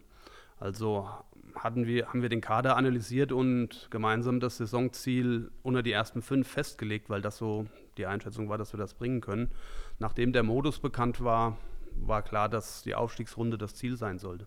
Also 0.58 1.08
hatten 1.54 1.86
wir, 1.86 2.08
haben 2.08 2.22
wir 2.22 2.28
den 2.28 2.40
Kader 2.40 2.76
analysiert 2.76 3.32
und 3.32 3.88
gemeinsam 3.90 4.40
das 4.40 4.58
Saisonziel 4.58 5.50
unter 5.62 5.82
die 5.82 5.92
ersten 5.92 6.22
fünf 6.22 6.48
festgelegt, 6.48 7.10
weil 7.10 7.22
das 7.22 7.38
so 7.38 7.66
die 7.96 8.06
Einschätzung 8.06 8.48
war, 8.48 8.58
dass 8.58 8.72
wir 8.72 8.78
das 8.78 8.94
bringen 8.94 9.20
können. 9.20 9.50
Nachdem 9.98 10.32
der 10.32 10.42
Modus 10.42 10.78
bekannt 10.78 11.22
war, 11.22 11.56
war 11.98 12.22
klar, 12.22 12.48
dass 12.48 12.82
die 12.82 12.94
Aufstiegsrunde 12.94 13.58
das 13.58 13.74
Ziel 13.74 13.96
sein 13.96 14.18
sollte. 14.18 14.46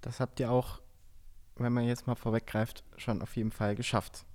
Das 0.00 0.20
habt 0.20 0.40
ihr 0.40 0.50
auch, 0.50 0.80
wenn 1.56 1.72
man 1.72 1.84
jetzt 1.84 2.06
mal 2.06 2.16
vorweggreift, 2.16 2.84
schon 2.96 3.22
auf 3.22 3.36
jeden 3.36 3.52
Fall 3.52 3.74
geschafft. 3.74 4.26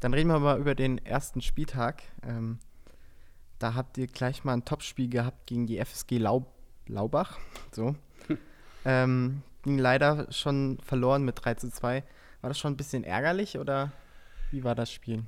Dann 0.00 0.14
reden 0.14 0.28
wir 0.28 0.38
mal 0.38 0.58
über 0.58 0.74
den 0.74 1.04
ersten 1.04 1.40
Spieltag. 1.40 2.02
Ähm, 2.22 2.58
da 3.58 3.74
habt 3.74 3.98
ihr 3.98 4.06
gleich 4.06 4.44
mal 4.44 4.52
ein 4.52 4.64
Topspiel 4.64 5.08
gehabt 5.08 5.46
gegen 5.46 5.66
die 5.66 5.78
FSG 5.78 6.18
Lau 6.18 6.46
Laubach. 6.86 7.38
So. 7.72 7.96
ähm, 8.84 9.42
ging 9.62 9.78
leider 9.78 10.30
schon 10.32 10.78
verloren 10.82 11.24
mit 11.24 11.44
3 11.44 11.54
zu 11.54 11.70
2. 11.70 12.04
War 12.40 12.48
das 12.48 12.58
schon 12.58 12.72
ein 12.72 12.76
bisschen 12.76 13.04
ärgerlich 13.04 13.58
oder 13.58 13.92
wie 14.50 14.64
war 14.64 14.74
das 14.74 14.92
Spiel? 14.92 15.24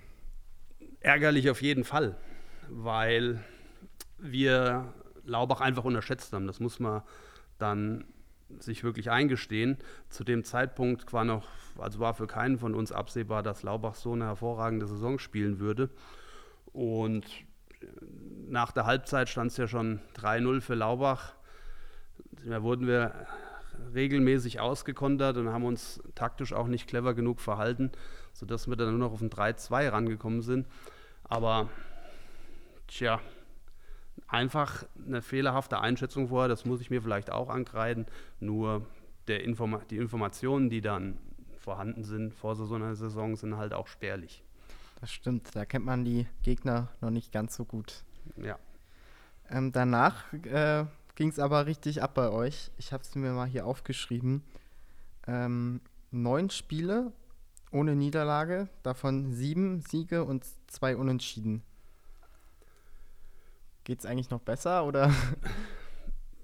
Ärgerlich 1.01 1.51
auf 1.51 1.61
jeden 1.61 1.85
Fall, 1.85 2.17
weil 2.69 3.43
wir 4.19 4.93
Laubach 5.25 5.61
einfach 5.61 5.85
unterschätzt 5.85 6.33
haben. 6.33 6.47
Das 6.47 6.61
muss 6.61 6.79
man 6.79 7.03
dann 7.59 8.05
sich 8.59 8.85
wirklich 8.85 9.11
eingestehen. 9.11 9.79
Zu 10.09 10.25
dem 10.25 10.45
Zeitpunkt 10.45 11.13
war 11.13 11.25
noch, 11.25 11.47
also 11.79 12.01
war 12.01 12.15
für 12.15 12.27
keinen 12.27 12.59
von 12.59 12.75
uns 12.75 12.93
absehbar, 12.93 13.43
dass 13.43 13.63
Laubach 13.63 13.95
so 13.95 14.13
eine 14.13 14.25
hervorragende 14.25 14.87
Saison 14.87 15.19
spielen 15.19 15.61
würde. 15.61 15.91
Und 16.73 17.25
nach 18.49 18.73
der 18.73 18.87
Halbzeit 18.87 19.29
stand 19.29 19.51
es 19.51 19.57
ja 19.57 19.69
schon 19.69 20.01
3-0 20.17 20.61
für 20.61 20.75
Laubach. 20.75 21.35
Da 22.45 22.63
wurden 22.63 22.87
wir 22.87 23.27
regelmäßig 23.95 24.61
ausgekontert 24.61 25.37
und 25.37 25.49
haben 25.49 25.65
uns 25.65 26.03
taktisch 26.15 26.53
auch 26.53 26.67
nicht 26.67 26.87
clever 26.87 27.15
genug 27.15 27.41
verhalten, 27.41 27.91
sodass 28.33 28.69
wir 28.69 28.77
dann 28.77 28.91
nur 28.91 28.99
noch 28.99 29.13
auf 29.13 29.23
ein 29.23 29.31
3-2 29.31 29.91
rangekommen 29.91 30.43
sind. 30.43 30.67
Aber 31.25 31.71
tja, 32.89 33.21
einfach 34.31 34.85
eine 35.05 35.23
fehlerhafte 35.23 35.81
Einschätzung 35.81 36.29
vorher, 36.29 36.49
das 36.49 36.65
muss 36.65 36.81
ich 36.81 36.91
mir 36.91 37.03
vielleicht 37.03 37.31
auch 37.31 37.49
ankreiden. 37.49 38.07
Nur 38.39 38.87
der 39.27 39.45
Informa 39.45 39.81
die 39.91 39.97
Informationen, 39.99 40.71
die 40.71 40.81
dann 40.81 41.19
vorhanden 41.59 42.05
sind 42.05 42.35
vor 42.35 42.57
so 42.57 42.75
einer 42.75 42.95
Saison, 42.95 43.37
sind 43.37 43.57
halt 43.57 43.75
auch 43.75 43.87
spärlich. 43.87 44.43
Das 45.01 45.11
stimmt, 45.11 45.55
da 45.55 45.65
kennt 45.65 45.85
man 45.85 46.05
die 46.05 46.27
Gegner 46.43 46.89
noch 47.01 47.11
nicht 47.11 47.33
ganz 47.33 47.55
so 47.57 47.65
gut. 47.65 48.05
Ja. 48.37 48.59
Ähm, 49.49 49.73
danach 49.73 50.33
äh, 50.33 50.85
ging 51.17 51.29
es 51.29 51.39
aber 51.39 51.67
richtig 51.67 52.03
ab 52.03 52.15
bei 52.15 52.31
euch. 52.31 52.71
Ich 52.79 52.93
habe 52.93 53.03
es 53.03 53.15
mir 53.15 53.33
mal 53.33 53.47
hier 53.47 53.67
aufgeschrieben. 53.67 54.43
Ähm, 55.27 55.81
neun 56.11 56.51
Spiele 56.51 57.13
ohne 57.73 57.95
Niederlage, 57.95 58.69
davon 58.83 59.33
sieben 59.33 59.81
Siege 59.81 60.25
und 60.25 60.45
zwei 60.67 60.97
Unentschieden. 60.97 61.63
Geht 63.85 64.01
es 64.01 64.07
eigentlich 64.07 64.31
noch 64.31 64.41
besser 64.41 64.85
oder? 64.85 65.13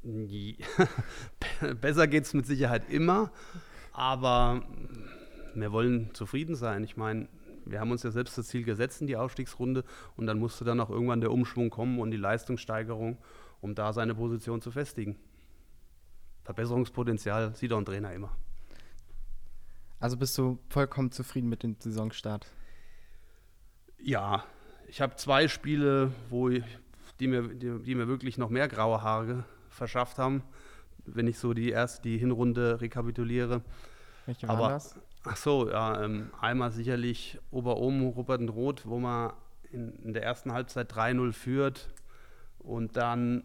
besser 1.80 2.06
geht 2.06 2.24
es 2.24 2.34
mit 2.34 2.46
Sicherheit 2.46 2.88
immer, 2.88 3.32
aber 3.92 4.62
wir 5.54 5.72
wollen 5.72 6.14
zufrieden 6.14 6.54
sein. 6.54 6.84
Ich 6.84 6.96
meine, 6.96 7.28
wir 7.64 7.80
haben 7.80 7.90
uns 7.90 8.02
ja 8.02 8.10
selbst 8.10 8.38
das 8.38 8.48
Ziel 8.48 8.62
gesetzt 8.62 9.00
in 9.00 9.06
die 9.06 9.16
Aufstiegsrunde 9.16 9.84
und 10.16 10.26
dann 10.26 10.38
musste 10.38 10.64
dann 10.64 10.80
auch 10.80 10.90
irgendwann 10.90 11.20
der 11.20 11.32
Umschwung 11.32 11.70
kommen 11.70 11.98
und 11.98 12.10
die 12.10 12.16
Leistungssteigerung, 12.16 13.18
um 13.60 13.74
da 13.74 13.92
seine 13.92 14.14
Position 14.14 14.62
zu 14.62 14.70
festigen. 14.70 15.16
Verbesserungspotenzial 16.44 17.54
sieht 17.56 17.72
auch 17.72 17.78
ein 17.78 17.84
Trainer 17.84 18.12
immer. 18.12 18.36
Also 19.98 20.16
bist 20.16 20.38
du 20.38 20.58
vollkommen 20.68 21.10
zufrieden 21.10 21.48
mit 21.48 21.62
dem 21.62 21.76
Saisonstart? 21.78 22.46
Ja, 23.98 24.44
ich 24.86 25.00
habe 25.00 25.16
zwei 25.16 25.48
Spiele, 25.48 26.12
wo 26.30 26.48
ich, 26.48 26.62
die, 27.20 27.28
mir, 27.28 27.42
die, 27.48 27.82
die, 27.82 27.94
mir 27.94 28.08
wirklich 28.08 28.38
noch 28.38 28.50
mehr 28.50 28.68
graue 28.68 29.02
Haare 29.02 29.44
verschafft 29.68 30.18
haben, 30.18 30.42
wenn 31.04 31.26
ich 31.26 31.38
so 31.38 31.54
die 31.54 31.70
erste, 31.70 32.02
die 32.02 32.18
Hinrunde 32.18 32.80
rekapituliere. 32.80 33.62
Welche 34.26 34.48
waren 34.48 34.58
Aber, 34.58 34.68
das? 34.68 34.98
Ach 35.24 35.36
so, 35.36 35.68
ja, 35.68 36.02
ähm, 36.02 36.30
einmal 36.40 36.70
sicherlich 36.70 37.38
Ober-Ohm, 37.50 38.02
Rupperten-Roth, 38.02 38.86
wo 38.86 38.98
man 38.98 39.32
in, 39.72 39.92
in 40.04 40.12
der 40.12 40.22
ersten 40.22 40.52
Halbzeit 40.52 40.92
3-0 40.92 41.32
führt 41.32 41.90
und 42.58 42.96
dann 42.96 43.44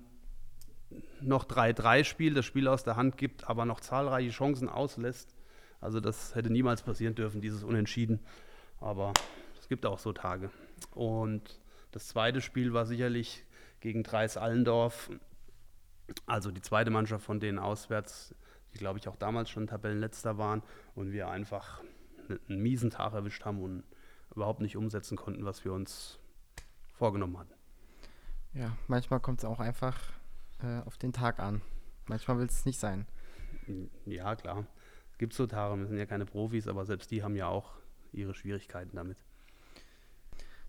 noch 1.22 1.46
3-3 1.46 2.04
spielt, 2.04 2.38
das 2.38 2.46
Spiel 2.46 2.68
aus 2.68 2.84
der 2.84 2.96
Hand 2.96 3.18
gibt, 3.18 3.50
aber 3.50 3.66
noch 3.66 3.80
zahlreiche 3.80 4.32
Chancen 4.32 4.70
auslässt. 4.70 5.36
Also 5.80 6.00
das 6.00 6.36
hätte 6.36 6.52
niemals 6.52 6.84
passieren 6.84 7.16
dürfen, 7.16 7.42
dieses 7.42 7.64
Unentschieden. 7.64 8.20
Aber 8.80 9.14
es 9.60 9.68
gibt 9.68 9.86
auch 9.86 10.00
so 10.00 10.14
Tage. 10.14 10.52
Und 10.92 11.60
das 11.92 12.08
zweite 12.08 12.42
Spiel 12.42 12.74
war 12.74 12.86
sicherlich 12.86 13.44
gegen 13.82 14.04
Dreis 14.04 14.38
Allendorf. 14.38 15.12
Also 16.26 16.52
die 16.52 16.62
zweite 16.62 16.92
Mannschaft 16.92 17.26
von 17.26 17.40
denen 17.40 17.60
auswärts, 17.60 18.34
die 18.74 18.78
glaube 18.78 19.00
ich 19.00 19.08
auch 19.08 19.18
damals 19.18 19.50
schon 19.50 19.68
Tabellenletzter 19.68 20.38
waren 20.38 20.64
und 20.96 21.12
wir 21.12 21.30
einfach 21.30 21.84
einen 22.30 22.62
miesen 22.62 22.90
Tag 22.90 23.14
erwischt 23.14 23.44
haben 23.44 23.62
und 23.62 23.84
überhaupt 24.34 24.62
nicht 24.62 24.78
umsetzen 24.78 25.18
konnten, 25.18 25.44
was 25.44 25.66
wir 25.66 25.74
uns 25.74 26.20
vorgenommen 26.94 27.38
hatten. 27.38 27.54
Ja, 28.54 28.78
manchmal 28.88 29.20
kommt 29.20 29.40
es 29.40 29.46
auch 29.46 29.60
einfach 29.60 29.98
äh, 30.62 30.80
auf 30.86 30.98
den 30.98 31.14
Tag 31.14 31.40
an. 31.40 31.62
Manchmal 32.08 32.38
will 32.40 32.46
es 32.46 32.66
nicht 32.66 32.80
sein. 32.80 33.08
Ja, 34.06 34.36
klar. 34.36 34.66
Es 35.12 35.18
gibt 35.18 35.34
so 35.34 35.48
Tage, 35.48 35.78
wir 35.80 35.88
sind 35.88 35.98
ja 35.98 36.06
keine 36.06 36.26
Profis, 36.26 36.68
aber 36.68 36.86
selbst 36.86 37.12
die 37.12 37.24
haben 37.24 37.36
ja 37.36 37.48
auch 37.48 37.74
ihre 38.12 38.34
Schwierigkeiten 38.34 38.96
damit. 38.96 39.18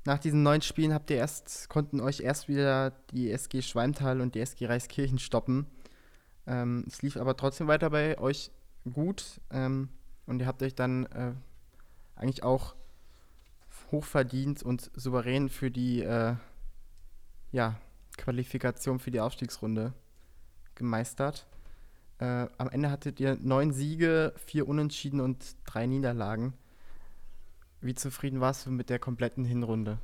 Nach 0.05 0.19
diesen 0.19 0.43
neun 0.43 0.63
Spielen 0.63 0.93
habt 0.93 1.11
ihr 1.11 1.17
erst, 1.17 1.69
konnten 1.69 2.01
euch 2.01 2.21
erst 2.21 2.49
wieder 2.49 2.91
die 3.13 3.31
SG 3.31 3.63
Schwalmtal 3.63 4.21
und 4.21 4.35
die 4.35 4.41
SG 4.41 4.67
Reichskirchen 4.67 5.19
stoppen. 5.19 5.67
Ähm, 6.47 6.85
es 6.89 7.03
lief 7.03 7.17
aber 7.17 7.37
trotzdem 7.37 7.69
weiter 7.69 7.91
bei 7.91 8.19
euch 8.19 8.51
gut 8.93 9.41
ähm, 9.51 9.91
und 10.27 10.41
ihr 10.41 10.47
habt 10.47 10.63
euch 10.63 10.75
dann 10.75 11.07
äh, 11.07 11.33
eigentlich 12.17 12.43
auch 12.43 12.75
hochverdient 13.93 14.63
und 14.63 14.91
souverän 14.95 15.49
für 15.49 15.71
die 15.71 16.03
äh, 16.03 16.35
ja, 17.53 17.79
Qualifikation 18.17 18.99
für 18.99 19.13
die 19.13 19.21
Aufstiegsrunde 19.21 19.93
gemeistert. 20.75 21.47
Äh, 22.19 22.49
am 22.59 22.69
Ende 22.71 22.91
hattet 22.91 23.21
ihr 23.21 23.37
neun 23.41 23.73
Siege, 23.73 24.33
vier 24.47 24.67
Unentschieden 24.67 25.21
und 25.21 25.57
drei 25.65 25.87
Niederlagen. 25.87 26.55
Wie 27.83 27.95
zufrieden 27.95 28.41
warst 28.41 28.65
du 28.65 28.71
mit 28.71 28.91
der 28.91 29.01
kompletten 29.01 29.45
Hinrunde? 29.45 29.99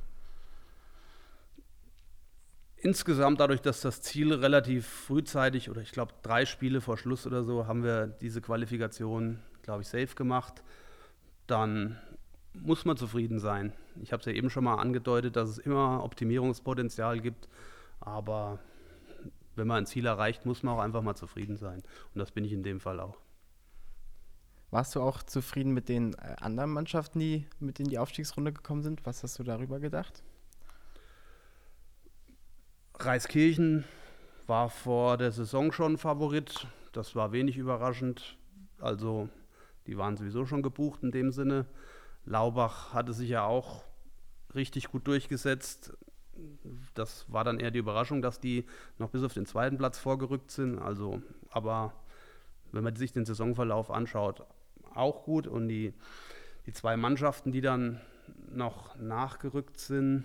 Insgesamt 2.75 3.39
dadurch, 3.39 3.61
dass 3.61 3.79
das 3.79 4.01
Ziel 4.01 4.33
relativ 4.33 4.85
frühzeitig 4.85 5.69
oder 5.69 5.81
ich 5.81 5.93
glaube 5.93 6.13
drei 6.21 6.45
Spiele 6.45 6.81
vor 6.81 6.97
Schluss 6.97 7.25
oder 7.25 7.43
so 7.43 7.67
haben 7.67 7.83
wir 7.83 8.07
diese 8.07 8.41
Qualifikation, 8.41 9.39
glaube 9.63 9.81
ich, 9.81 9.87
safe 9.87 10.13
gemacht. 10.15 10.61
Dann 11.47 11.97
muss 12.53 12.83
man 12.83 12.97
zufrieden 12.97 13.39
sein. 13.39 13.71
Ich 14.01 14.11
habe 14.11 14.19
es 14.19 14.25
ja 14.25 14.33
eben 14.33 14.49
schon 14.49 14.65
mal 14.65 14.75
angedeutet, 14.75 15.37
dass 15.37 15.49
es 15.49 15.57
immer 15.57 16.03
Optimierungspotenzial 16.03 17.21
gibt, 17.21 17.47
aber 18.01 18.59
wenn 19.55 19.67
man 19.67 19.83
ein 19.83 19.85
Ziel 19.85 20.05
erreicht, 20.05 20.45
muss 20.45 20.63
man 20.63 20.75
auch 20.75 20.81
einfach 20.81 21.01
mal 21.01 21.15
zufrieden 21.15 21.55
sein. 21.55 21.81
Und 22.13 22.19
das 22.19 22.31
bin 22.31 22.43
ich 22.43 22.51
in 22.51 22.63
dem 22.63 22.81
Fall 22.81 22.99
auch. 22.99 23.17
Warst 24.71 24.95
du 24.95 25.01
auch 25.01 25.23
zufrieden 25.23 25.73
mit 25.73 25.89
den 25.89 26.13
äh, 26.13 26.35
anderen 26.41 26.71
Mannschaften, 26.71 27.19
die 27.19 27.47
mit 27.59 27.79
in 27.79 27.87
die 27.87 27.97
Aufstiegsrunde 27.97 28.53
gekommen 28.53 28.83
sind? 28.83 29.05
Was 29.05 29.23
hast 29.23 29.39
du 29.39 29.43
darüber 29.43 29.79
gedacht? 29.79 30.23
Reiskirchen 32.99 33.85
war 34.45 34.69
vor 34.69 35.17
der 35.17 35.31
Saison 35.31 35.71
schon 35.71 35.97
Favorit. 35.97 36.67
Das 36.91 37.15
war 37.15 37.31
wenig 37.31 37.57
überraschend. 37.57 38.37
Also, 38.79 39.29
die 39.87 39.97
waren 39.97 40.17
sowieso 40.17 40.45
schon 40.45 40.61
gebucht 40.61 41.01
in 41.01 41.11
dem 41.11 41.31
Sinne. 41.31 41.65
Laubach 42.25 42.93
hatte 42.93 43.13
sich 43.13 43.29
ja 43.29 43.45
auch 43.45 43.83
richtig 44.53 44.91
gut 44.91 45.07
durchgesetzt. 45.07 45.93
Das 46.93 47.25
war 47.31 47.43
dann 47.43 47.59
eher 47.59 47.71
die 47.71 47.79
Überraschung, 47.79 48.21
dass 48.21 48.39
die 48.39 48.65
noch 48.97 49.09
bis 49.09 49.23
auf 49.23 49.33
den 49.33 49.45
zweiten 49.45 49.77
Platz 49.77 49.97
vorgerückt 49.97 50.51
sind. 50.51 50.77
Also, 50.77 51.21
aber 51.49 51.93
wenn 52.71 52.83
man 52.83 52.95
sich 52.95 53.11
den 53.11 53.25
Saisonverlauf 53.25 53.89
anschaut, 53.89 54.45
auch 54.95 55.23
gut. 55.23 55.47
Und 55.47 55.67
die, 55.67 55.93
die 56.65 56.73
zwei 56.73 56.97
Mannschaften, 56.97 57.51
die 57.51 57.61
dann 57.61 58.01
noch 58.51 58.97
nachgerückt 58.97 59.79
sind, 59.79 60.23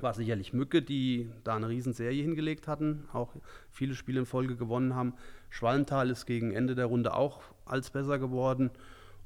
war 0.00 0.14
sicherlich 0.14 0.52
Mücke, 0.52 0.82
die 0.82 1.30
da 1.44 1.56
eine 1.56 1.68
Riesenserie 1.68 2.22
hingelegt 2.22 2.66
hatten, 2.66 3.08
auch 3.12 3.34
viele 3.70 3.94
Spiele 3.94 4.20
in 4.20 4.26
Folge 4.26 4.56
gewonnen 4.56 4.94
haben. 4.94 5.14
Schwallental 5.50 6.10
ist 6.10 6.26
gegen 6.26 6.52
Ende 6.52 6.74
der 6.74 6.86
Runde 6.86 7.14
auch 7.14 7.42
als 7.64 7.90
besser 7.90 8.18
geworden. 8.18 8.70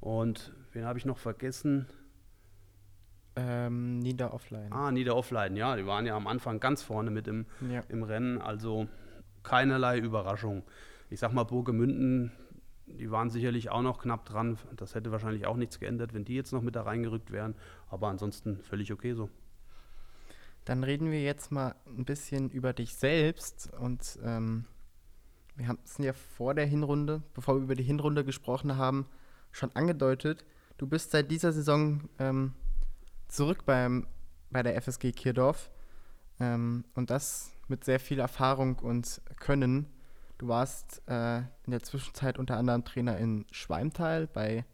Und 0.01 0.53
wen 0.73 0.85
habe 0.85 0.99
ich 0.99 1.07
noch 1.07 1.19
vergessen? 1.19 1.87
Ähm, 3.37 3.99
Nieder 3.99 4.33
Offline. 4.33 4.73
Ah, 4.73 4.91
Nieder 4.91 5.17
Offline, 5.17 5.57
ja, 5.57 5.77
die 5.77 5.87
waren 5.87 6.07
ja 6.07 6.17
am 6.17 6.27
Anfang 6.27 6.59
ganz 6.59 6.83
vorne 6.83 7.11
mit 7.11 7.29
im, 7.29 7.47
ja. 7.71 7.83
im 7.89 8.03
Rennen, 8.03 8.41
also 8.41 8.89
keinerlei 9.43 9.99
Überraschung. 9.99 10.63
Ich 11.11 11.21
sag 11.21 11.33
mal, 11.33 11.45
Burgemünden 11.45 12.33
die 12.87 13.11
waren 13.11 13.31
sicherlich 13.31 13.71
auch 13.71 13.83
noch 13.83 13.99
knapp 13.99 14.25
dran. 14.25 14.59
Das 14.77 14.95
hätte 14.95 15.13
wahrscheinlich 15.13 15.47
auch 15.47 15.57
nichts 15.57 15.81
geändert, 15.81 16.15
wenn 16.15 16.25
die 16.25 16.35
jetzt 16.35 16.53
noch 16.53 16.63
mit 16.63 16.77
da 16.77 16.83
reingerückt 16.83 17.31
wären. 17.33 17.55
Aber 17.89 18.09
ansonsten 18.09 18.63
völlig 18.63 18.93
okay 18.93 19.15
so. 19.15 19.29
Dann 20.65 20.83
reden 20.83 21.11
wir 21.11 21.23
jetzt 21.23 21.53
mal 21.53 21.75
ein 21.87 22.05
bisschen 22.05 22.51
über 22.51 22.73
dich 22.73 22.95
selbst. 22.95 23.73
Und 23.79 24.19
ähm, 24.25 24.67
wir 25.57 25.69
haben 25.69 25.79
es 25.85 25.99
ja 25.99 26.13
vor 26.13 26.55
der 26.55 26.67
Hinrunde, 26.67 27.23
bevor 27.35 27.57
wir 27.57 27.63
über 27.63 27.75
die 27.75 27.85
Hinrunde 27.85 28.25
gesprochen 28.25 28.77
haben, 28.77 29.07
schon 29.53 29.75
angedeutet. 29.75 30.45
Du 30.79 30.87
bist 30.87 31.11
seit 31.11 31.31
dieser 31.31 31.53
Saison 31.53 32.09
ähm, 32.19 32.53
zurück 33.29 33.65
beim, 33.65 34.07
bei 34.51 34.63
der 34.63 34.81
FSG 34.81 35.13
Kirdorf. 35.13 35.71
Ähm, 36.39 36.85
und 36.95 37.11
das 37.11 37.53
mit 37.69 37.85
sehr 37.85 37.99
viel 37.99 38.21
Erfahrung 38.21 38.79
und 38.79 39.21
Können. 39.41 39.87
Du 40.39 40.49
warst 40.49 41.03
äh, 41.07 41.39
in 41.39 41.71
der 41.71 41.83
Zwischenzeit 41.83 42.39
unter 42.39 42.59
anderem 42.59 42.85
Trainer 42.85 43.17
in 43.17 43.47
Schweimtal, 43.51 44.27
bei, 44.27 44.65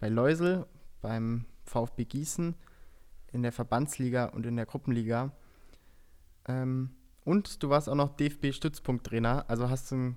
bei 0.00 0.08
Leusel, 0.08 0.66
beim 1.00 1.46
VfB 1.64 2.04
Gießen, 2.04 2.56
in 3.32 3.42
der 3.42 3.52
Verbandsliga 3.52 4.26
und 4.26 4.44
in 4.44 4.56
der 4.56 4.66
Gruppenliga. 4.66 5.32
Ähm, 6.46 6.96
und 7.24 7.62
du 7.62 7.70
warst 7.70 7.88
auch 7.88 7.94
noch 7.94 8.16
DFB-Stützpunkttrainer, 8.16 9.44
also 9.48 9.70
hast 9.70 9.92
du 9.92 10.16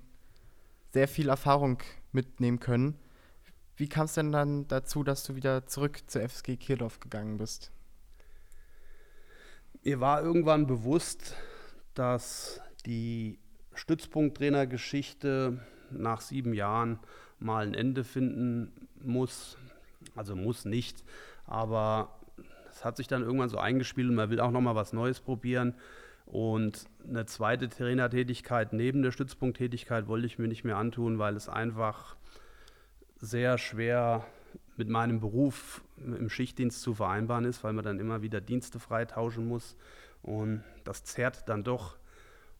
sehr 0.90 1.06
viel 1.08 1.28
Erfahrung 1.28 1.78
mitnehmen 2.12 2.58
können. 2.58 2.98
Wie 3.76 3.88
kam 3.88 4.06
es 4.06 4.14
denn 4.14 4.32
dann 4.32 4.66
dazu, 4.66 5.04
dass 5.04 5.22
du 5.22 5.36
wieder 5.36 5.66
zurück 5.66 6.02
zur 6.08 6.22
FSG 6.22 6.56
Kirdorf 6.56 6.98
gegangen 6.98 7.38
bist? 7.38 7.70
Mir 9.84 10.00
war 10.00 10.22
irgendwann 10.22 10.66
bewusst, 10.66 11.36
dass 11.94 12.60
die 12.84 13.38
Stützpunkttrainergeschichte 13.78 15.58
nach 15.90 16.20
sieben 16.20 16.52
Jahren 16.52 16.98
mal 17.38 17.64
ein 17.64 17.74
Ende 17.74 18.04
finden 18.04 18.72
muss. 19.00 19.56
Also 20.16 20.34
muss 20.34 20.64
nicht, 20.64 21.04
aber 21.46 22.18
es 22.70 22.84
hat 22.84 22.96
sich 22.96 23.06
dann 23.06 23.22
irgendwann 23.22 23.48
so 23.48 23.58
eingespielt 23.58 24.08
und 24.08 24.16
man 24.16 24.30
will 24.30 24.40
auch 24.40 24.50
noch 24.50 24.60
mal 24.60 24.74
was 24.74 24.92
Neues 24.92 25.20
probieren. 25.20 25.74
Und 26.26 26.86
eine 27.08 27.24
zweite 27.24 27.68
Trainertätigkeit 27.68 28.72
neben 28.72 29.02
der 29.02 29.12
Stützpunkttätigkeit 29.12 30.08
wollte 30.08 30.26
ich 30.26 30.38
mir 30.38 30.48
nicht 30.48 30.64
mehr 30.64 30.76
antun, 30.76 31.18
weil 31.18 31.36
es 31.36 31.48
einfach 31.48 32.16
sehr 33.16 33.58
schwer 33.58 34.26
mit 34.76 34.88
meinem 34.88 35.20
Beruf 35.20 35.82
im 35.96 36.28
Schichtdienst 36.28 36.82
zu 36.82 36.94
vereinbaren 36.94 37.44
ist, 37.44 37.64
weil 37.64 37.72
man 37.72 37.84
dann 37.84 37.98
immer 37.98 38.22
wieder 38.22 38.40
Dienste 38.40 38.78
freitauschen 38.78 39.46
muss. 39.46 39.76
Und 40.22 40.62
das 40.84 41.04
zerrt 41.04 41.48
dann 41.48 41.64
doch 41.64 41.96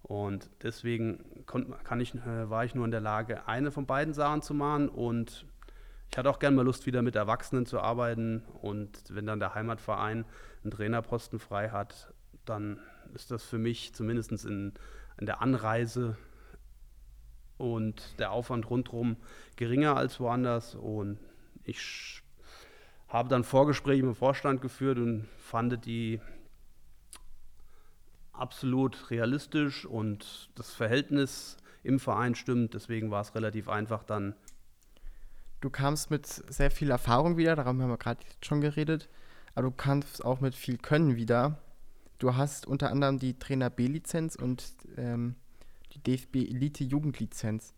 und 0.03 0.51
deswegen 0.63 1.45
kann 1.47 2.01
ich, 2.01 2.15
äh, 2.15 2.49
war 2.49 2.65
ich 2.65 2.75
nur 2.75 2.85
in 2.85 2.91
der 2.91 3.01
Lage, 3.01 3.47
eine 3.47 3.71
von 3.71 3.87
beiden 3.87 4.15
Sachen 4.15 4.43
zu 4.43 4.55
machen. 4.55 4.89
Und 4.89 5.45
ich 6.11 6.17
hatte 6.17 6.31
auch 6.31 6.39
gerne 6.39 6.57
mal 6.57 6.65
Lust, 6.65 6.87
wieder 6.87 7.03
mit 7.03 7.17
Erwachsenen 7.17 7.67
zu 7.67 7.81
arbeiten. 7.81 8.43
Und 8.63 9.03
wenn 9.11 9.27
dann 9.27 9.41
der 9.41 9.55
Heimatverein 9.55 10.25
einen 10.63 10.71
Trainerposten 10.71 11.39
frei 11.39 11.71
hat, 11.71 12.13
dann 12.45 12.81
ist 13.15 13.31
das 13.31 13.45
für 13.45 13.59
mich 13.59 13.95
zumindest 13.95 14.33
in, 14.45 14.73
in 15.19 15.27
der 15.27 15.43
Anreise 15.43 16.17
und 17.59 18.19
der 18.19 18.31
Aufwand 18.31 18.71
rundherum 18.71 19.17
geringer 19.57 19.97
als 19.97 20.21
woanders. 20.21 20.75
Und 20.75 21.19
ich 21.65 22.23
habe 23.09 23.29
dann 23.29 23.45
Vorgespräche 23.45 24.03
mit 24.03 24.15
dem 24.15 24.19
Vorstand 24.19 24.63
geführt 24.63 24.99
und 24.99 25.27
fand 25.39 25.85
die 25.85 26.21
absolut 28.39 29.11
realistisch 29.11 29.85
und 29.85 30.51
das 30.55 30.73
Verhältnis 30.75 31.57
im 31.83 32.01
Verein 32.01 32.35
stimmt. 32.35 32.75
Deswegen 32.75 33.11
war 33.11 33.23
es 33.23 33.35
relativ 33.35 33.69
einfach 33.69 34.05
dann. 34.05 34.35
Du 35.61 35.71
kamst 35.71 36.11
mit 36.11 36.27
sehr 36.27 36.71
viel 36.71 36.91
Erfahrung 36.91 37.37
wieder, 37.37 37.57
darum 37.57 37.83
haben 37.83 37.91
wir 37.91 37.99
gerade 37.99 38.21
schon 38.45 38.61
geredet, 38.61 39.09
aber 39.55 39.69
du 39.69 39.75
kamst 39.75 40.25
auch 40.25 40.41
mit 40.41 40.55
viel 40.55 40.79
Können 40.79 41.17
wieder. 41.17 41.59
Du 42.19 42.37
hast 42.37 42.67
unter 42.67 42.91
anderem 42.91 43.19
die 43.19 43.39
Trainer 43.39 43.71
B-Lizenz 43.71 44.37
und 44.37 44.73
ähm, 44.97 45.35
die 45.93 46.03
DFB 46.03 46.37
Elite 46.37 46.85
Jugendlizenz. 46.85 47.75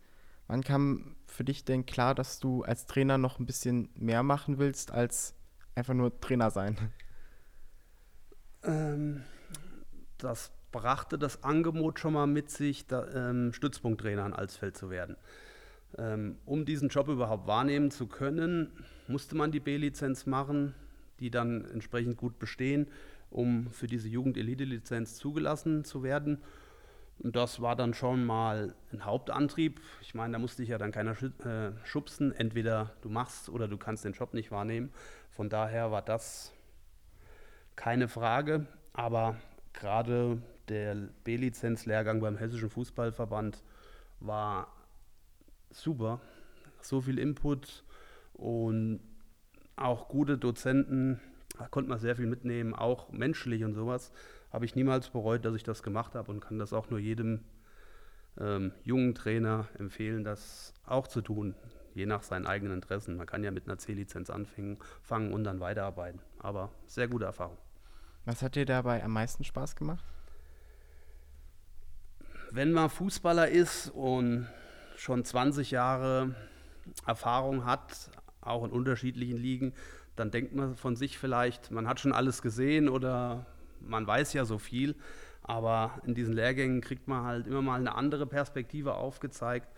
Wann 0.46 0.62
kam 0.62 1.16
für 1.26 1.44
dich 1.44 1.64
denn 1.64 1.86
klar, 1.86 2.14
dass 2.14 2.40
du 2.40 2.64
als 2.64 2.86
Trainer 2.86 3.18
noch 3.18 3.38
ein 3.38 3.46
bisschen 3.46 3.88
mehr 3.94 4.22
machen 4.22 4.58
willst, 4.58 4.90
als 4.90 5.34
einfach 5.74 5.94
nur 5.94 6.20
Trainer 6.20 6.50
sein? 6.50 6.76
Ähm, 8.62 9.22
das 10.22 10.52
brachte 10.72 11.18
das 11.18 11.42
Angebot 11.42 11.98
schon 11.98 12.12
mal 12.12 12.26
mit 12.26 12.50
sich, 12.50 12.86
da, 12.86 13.06
ähm, 13.14 13.52
Stützpunkttrainer 13.52 14.24
an 14.24 14.32
Alsfeld 14.32 14.76
zu 14.76 14.90
werden. 14.90 15.16
Ähm, 15.98 16.36
um 16.44 16.64
diesen 16.64 16.88
Job 16.88 17.08
überhaupt 17.08 17.46
wahrnehmen 17.46 17.90
zu 17.90 18.06
können, 18.06 18.70
musste 19.08 19.34
man 19.34 19.50
die 19.50 19.60
B-Lizenz 19.60 20.26
machen, 20.26 20.74
die 21.18 21.30
dann 21.30 21.64
entsprechend 21.64 22.16
gut 22.16 22.38
bestehen, 22.38 22.86
um 23.30 23.70
für 23.70 23.86
diese 23.86 24.08
Jugend-Elite-Lizenz 24.08 25.16
zugelassen 25.16 25.84
zu 25.84 26.02
werden. 26.02 26.38
Und 27.18 27.36
das 27.36 27.60
war 27.60 27.76
dann 27.76 27.92
schon 27.92 28.24
mal 28.24 28.74
ein 28.92 29.04
Hauptantrieb. 29.04 29.80
Ich 30.00 30.14
meine, 30.14 30.32
da 30.32 30.38
musste 30.38 30.62
ich 30.62 30.70
ja 30.70 30.78
dann 30.78 30.90
keiner 30.90 31.12
äh, 31.20 31.72
schubsen. 31.84 32.32
Entweder 32.32 32.94
du 33.02 33.10
machst 33.10 33.50
oder 33.50 33.68
du 33.68 33.76
kannst 33.76 34.04
den 34.04 34.12
Job 34.12 34.32
nicht 34.32 34.50
wahrnehmen. 34.50 34.90
Von 35.30 35.50
daher 35.50 35.90
war 35.90 36.00
das 36.00 36.52
keine 37.76 38.08
Frage. 38.08 38.66
Aber 38.94 39.36
gerade 39.72 40.42
der 40.68 40.96
B-Lizenz-Lehrgang 41.24 42.20
beim 42.20 42.36
Hessischen 42.36 42.70
Fußballverband 42.70 43.62
war 44.20 44.72
super. 45.70 46.20
So 46.82 47.00
viel 47.00 47.18
Input 47.18 47.84
und 48.34 49.00
auch 49.76 50.08
gute 50.08 50.38
Dozenten. 50.38 51.20
Da 51.58 51.68
konnte 51.68 51.90
man 51.90 51.98
sehr 51.98 52.16
viel 52.16 52.26
mitnehmen, 52.26 52.74
auch 52.74 53.10
menschlich 53.10 53.64
und 53.64 53.74
sowas. 53.74 54.12
Habe 54.52 54.64
ich 54.64 54.74
niemals 54.74 55.10
bereut, 55.10 55.44
dass 55.44 55.54
ich 55.54 55.62
das 55.62 55.82
gemacht 55.82 56.14
habe 56.14 56.30
und 56.30 56.40
kann 56.40 56.58
das 56.58 56.72
auch 56.72 56.90
nur 56.90 56.98
jedem 56.98 57.44
ähm, 58.38 58.72
jungen 58.84 59.14
Trainer 59.14 59.68
empfehlen, 59.78 60.24
das 60.24 60.72
auch 60.86 61.06
zu 61.06 61.20
tun, 61.20 61.54
je 61.94 62.06
nach 62.06 62.22
seinen 62.22 62.46
eigenen 62.46 62.74
Interessen. 62.74 63.16
Man 63.16 63.26
kann 63.26 63.44
ja 63.44 63.50
mit 63.50 63.66
einer 63.66 63.78
C-Lizenz 63.78 64.30
anfangen 64.30 65.32
und 65.32 65.44
dann 65.44 65.60
weiterarbeiten. 65.60 66.20
Aber 66.38 66.70
sehr 66.86 67.08
gute 67.08 67.26
Erfahrung. 67.26 67.58
Was 68.24 68.42
hat 68.42 68.54
dir 68.54 68.66
dabei 68.66 69.02
am 69.02 69.12
meisten 69.12 69.44
Spaß 69.44 69.76
gemacht? 69.76 70.04
wenn 72.50 72.72
man 72.72 72.90
Fußballer 72.90 73.48
ist 73.48 73.90
und 73.90 74.46
schon 74.96 75.24
20 75.24 75.70
Jahre 75.70 76.34
Erfahrung 77.06 77.64
hat, 77.64 78.10
auch 78.40 78.64
in 78.64 78.70
unterschiedlichen 78.70 79.38
Ligen, 79.38 79.72
dann 80.16 80.30
denkt 80.30 80.54
man 80.54 80.76
von 80.76 80.96
sich 80.96 81.18
vielleicht, 81.18 81.70
man 81.70 81.88
hat 81.88 82.00
schon 82.00 82.12
alles 82.12 82.42
gesehen 82.42 82.88
oder 82.88 83.46
man 83.80 84.06
weiß 84.06 84.32
ja 84.32 84.44
so 84.44 84.58
viel. 84.58 84.96
Aber 85.42 86.00
in 86.04 86.14
diesen 86.14 86.34
Lehrgängen 86.34 86.80
kriegt 86.80 87.08
man 87.08 87.24
halt 87.24 87.46
immer 87.46 87.62
mal 87.62 87.80
eine 87.80 87.94
andere 87.94 88.26
Perspektive 88.26 88.94
aufgezeigt 88.94 89.68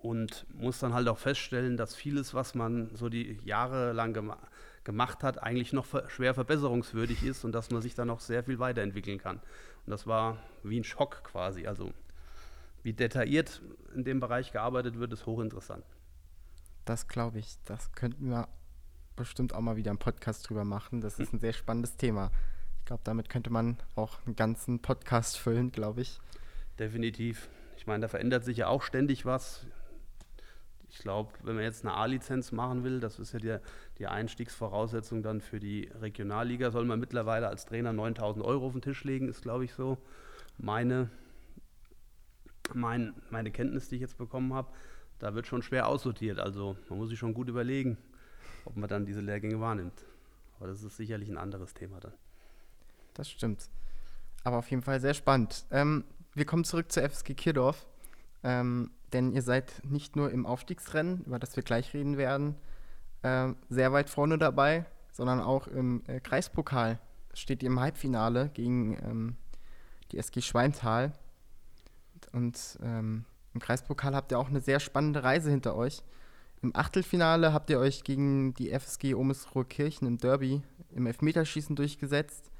und 0.00 0.46
muss 0.54 0.78
dann 0.78 0.94
halt 0.94 1.08
auch 1.08 1.18
feststellen, 1.18 1.76
dass 1.76 1.94
vieles, 1.94 2.32
was 2.32 2.54
man 2.54 2.94
so 2.94 3.08
die 3.08 3.38
Jahre 3.44 3.92
lang 3.92 4.14
gema 4.14 4.38
gemacht 4.84 5.22
hat, 5.22 5.42
eigentlich 5.42 5.72
noch 5.72 5.86
schwer 6.08 6.34
verbesserungswürdig 6.34 7.22
ist 7.22 7.44
und 7.44 7.52
dass 7.52 7.70
man 7.70 7.82
sich 7.82 7.94
dann 7.94 8.08
noch 8.08 8.20
sehr 8.20 8.44
viel 8.44 8.58
weiterentwickeln 8.58 9.18
kann. 9.18 9.36
Und 9.86 9.90
das 9.90 10.06
war 10.06 10.38
wie 10.62 10.78
ein 10.78 10.84
Schock 10.84 11.22
quasi. 11.24 11.66
Also 11.66 11.92
wie 12.82 12.92
detailliert 12.92 13.60
in 13.94 14.04
dem 14.04 14.20
Bereich 14.20 14.52
gearbeitet 14.52 14.98
wird, 14.98 15.12
ist 15.12 15.26
hochinteressant. 15.26 15.84
Das 16.84 17.08
glaube 17.08 17.38
ich. 17.38 17.58
Das 17.64 17.92
könnten 17.92 18.30
wir 18.30 18.48
bestimmt 19.16 19.54
auch 19.54 19.60
mal 19.60 19.76
wieder 19.76 19.90
einen 19.90 19.98
Podcast 19.98 20.48
drüber 20.48 20.64
machen. 20.64 21.00
Das 21.00 21.18
ist 21.18 21.32
ein 21.32 21.40
sehr 21.40 21.52
spannendes 21.52 21.96
Thema. 21.96 22.30
Ich 22.78 22.86
glaube, 22.86 23.02
damit 23.04 23.28
könnte 23.28 23.50
man 23.50 23.76
auch 23.94 24.24
einen 24.24 24.34
ganzen 24.34 24.80
Podcast 24.80 25.36
füllen, 25.36 25.72
glaube 25.72 26.00
ich. 26.00 26.18
Definitiv. 26.78 27.50
Ich 27.76 27.86
meine, 27.86 28.02
da 28.02 28.08
verändert 28.08 28.44
sich 28.44 28.58
ja 28.58 28.68
auch 28.68 28.82
ständig 28.82 29.26
was. 29.26 29.66
Ich 30.90 30.98
glaube, 30.98 31.32
wenn 31.42 31.54
man 31.54 31.64
jetzt 31.64 31.84
eine 31.84 31.94
A-Lizenz 31.94 32.52
machen 32.52 32.84
will, 32.84 33.00
das 33.00 33.18
ist 33.18 33.32
ja 33.32 33.38
die, 33.38 33.56
die 33.98 34.06
Einstiegsvoraussetzung 34.06 35.22
dann 35.22 35.40
für 35.40 35.60
die 35.60 35.90
Regionalliga, 36.00 36.70
soll 36.70 36.84
man 36.84 37.00
mittlerweile 37.00 37.48
als 37.48 37.64
Trainer 37.64 37.92
9000 37.92 38.44
Euro 38.44 38.66
auf 38.66 38.72
den 38.72 38.82
Tisch 38.82 39.04
legen, 39.04 39.28
ist 39.28 39.42
glaube 39.42 39.64
ich 39.64 39.72
so 39.72 39.98
meine 40.58 41.10
mein, 42.74 43.14
meine 43.30 43.50
Kenntnis, 43.50 43.88
die 43.88 43.96
ich 43.96 44.00
jetzt 44.00 44.18
bekommen 44.18 44.54
habe, 44.54 44.72
da 45.18 45.34
wird 45.34 45.46
schon 45.46 45.62
schwer 45.62 45.86
aussortiert. 45.86 46.38
Also 46.38 46.76
man 46.88 46.98
muss 46.98 47.10
sich 47.10 47.18
schon 47.18 47.34
gut 47.34 47.48
überlegen, 47.48 47.98
ob 48.64 48.76
man 48.76 48.88
dann 48.88 49.06
diese 49.06 49.20
Lehrgänge 49.20 49.60
wahrnimmt. 49.60 50.04
Aber 50.58 50.68
das 50.68 50.82
ist 50.82 50.96
sicherlich 50.96 51.28
ein 51.28 51.38
anderes 51.38 51.74
Thema 51.74 52.00
dann. 52.00 52.12
Das 53.14 53.30
stimmt. 53.30 53.68
Aber 54.44 54.58
auf 54.58 54.70
jeden 54.70 54.82
Fall 54.82 55.00
sehr 55.00 55.14
spannend. 55.14 55.66
Ähm, 55.70 56.04
wir 56.34 56.44
kommen 56.44 56.64
zurück 56.64 56.90
zur 56.92 57.02
FSG 57.02 57.34
Kirdorf. 57.34 57.86
Ähm, 58.42 58.90
denn 59.12 59.32
ihr 59.32 59.42
seid 59.42 59.82
nicht 59.84 60.16
nur 60.16 60.30
im 60.30 60.46
Aufstiegsrennen, 60.46 61.24
über 61.24 61.38
das 61.38 61.56
wir 61.56 61.62
gleich 61.62 61.92
reden 61.94 62.16
werden, 62.16 62.56
äh, 63.22 63.48
sehr 63.68 63.92
weit 63.92 64.08
vorne 64.08 64.38
dabei, 64.38 64.86
sondern 65.12 65.40
auch 65.40 65.66
im 65.66 66.02
äh, 66.06 66.20
Kreispokal 66.20 66.98
steht 67.34 67.62
ihr 67.62 67.68
im 67.68 67.80
Halbfinale 67.80 68.50
gegen 68.54 68.96
ähm, 69.02 69.36
die 70.12 70.18
SG 70.18 70.40
Schweintal. 70.40 71.12
Und 72.32 72.78
ähm, 72.82 73.24
im 73.54 73.60
Kreispokal 73.60 74.14
habt 74.14 74.32
ihr 74.32 74.38
auch 74.38 74.48
eine 74.48 74.60
sehr 74.60 74.80
spannende 74.80 75.22
Reise 75.22 75.50
hinter 75.50 75.74
euch. 75.74 76.02
Im 76.62 76.76
Achtelfinale 76.76 77.52
habt 77.52 77.70
ihr 77.70 77.78
euch 77.78 78.04
gegen 78.04 78.54
die 78.54 78.70
FSG 78.70 79.14
Omesrohr 79.14 79.66
Kirchen 79.66 80.06
im 80.06 80.18
Derby 80.18 80.62
im 80.90 81.06
Elfmeterschießen 81.06 81.76
durchgesetzt 81.76 82.50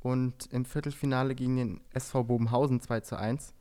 und 0.00 0.46
im 0.52 0.64
Viertelfinale 0.64 1.34
gegen 1.34 1.56
den 1.56 1.80
SV 1.92 2.24
Bobenhausen 2.24 2.80
2 2.80 3.00
zu 3.00 3.18
1. 3.18 3.52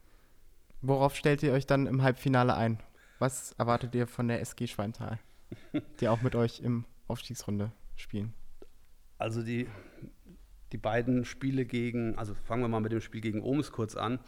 Worauf 0.88 1.16
stellt 1.16 1.42
ihr 1.42 1.52
euch 1.52 1.66
dann 1.66 1.88
im 1.88 2.04
Halbfinale 2.04 2.56
ein? 2.56 2.78
Was 3.18 3.54
erwartet 3.54 3.96
ihr 3.96 4.06
von 4.06 4.28
der 4.28 4.40
SG 4.42 4.68
Schweintal, 4.68 5.18
die 6.00 6.08
auch 6.08 6.22
mit 6.22 6.36
euch 6.36 6.60
im 6.60 6.86
Aufstiegsrunde 7.08 7.72
spielen? 7.96 8.36
Also 9.18 9.42
die, 9.42 9.68
die 10.72 10.78
beiden 10.78 11.26
Spiele 11.26 11.66
gegen, 11.66 12.16
also 12.20 12.36
fangen 12.36 12.62
wir 12.62 12.68
mal 12.68 12.82
mit 12.82 12.92
dem 12.92 13.02
Spiel 13.02 13.22
gegen 13.22 13.42
Omes 13.42 13.72
kurz 13.72 13.96
an. 13.96 14.20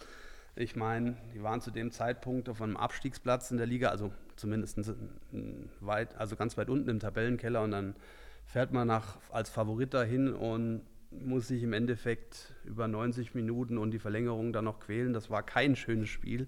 Ich 0.55 0.75
meine, 0.75 1.15
die 1.35 1.43
waren 1.43 1.61
zu 1.61 1.69
dem 1.69 1.91
Zeitpunkt 1.91 2.49
auf 2.49 2.59
einem 2.59 2.75
Abstiegsplatz 2.75 3.51
in 3.51 3.57
der 3.57 3.67
Liga, 3.67 3.89
also 3.89 4.11
zumindest 4.35 4.79
weit, 5.79 6.15
also 6.15 6.35
ganz 6.35 6.57
weit 6.57 6.69
unten 6.69 6.89
im 6.89 6.99
Tabellenkeller 6.99 7.61
und 7.61 7.69
dann 7.69 7.95
fährt 8.45 8.73
man 8.73 8.87
nach, 8.87 9.17
als 9.29 9.51
Favorit 9.51 9.93
dahin 9.93 10.33
und 10.33 10.81
muss 11.11 11.47
sich 11.47 11.63
im 11.63 11.73
Endeffekt 11.73 12.53
über 12.65 12.87
90 12.87 13.33
Minuten 13.33 13.77
und 13.77 13.91
die 13.91 13.99
Verlängerung 13.99 14.53
dann 14.53 14.65
noch 14.65 14.79
quälen. 14.79 15.13
Das 15.13 15.29
war 15.29 15.43
kein 15.43 15.75
schönes 15.75 16.09
Spiel. 16.09 16.47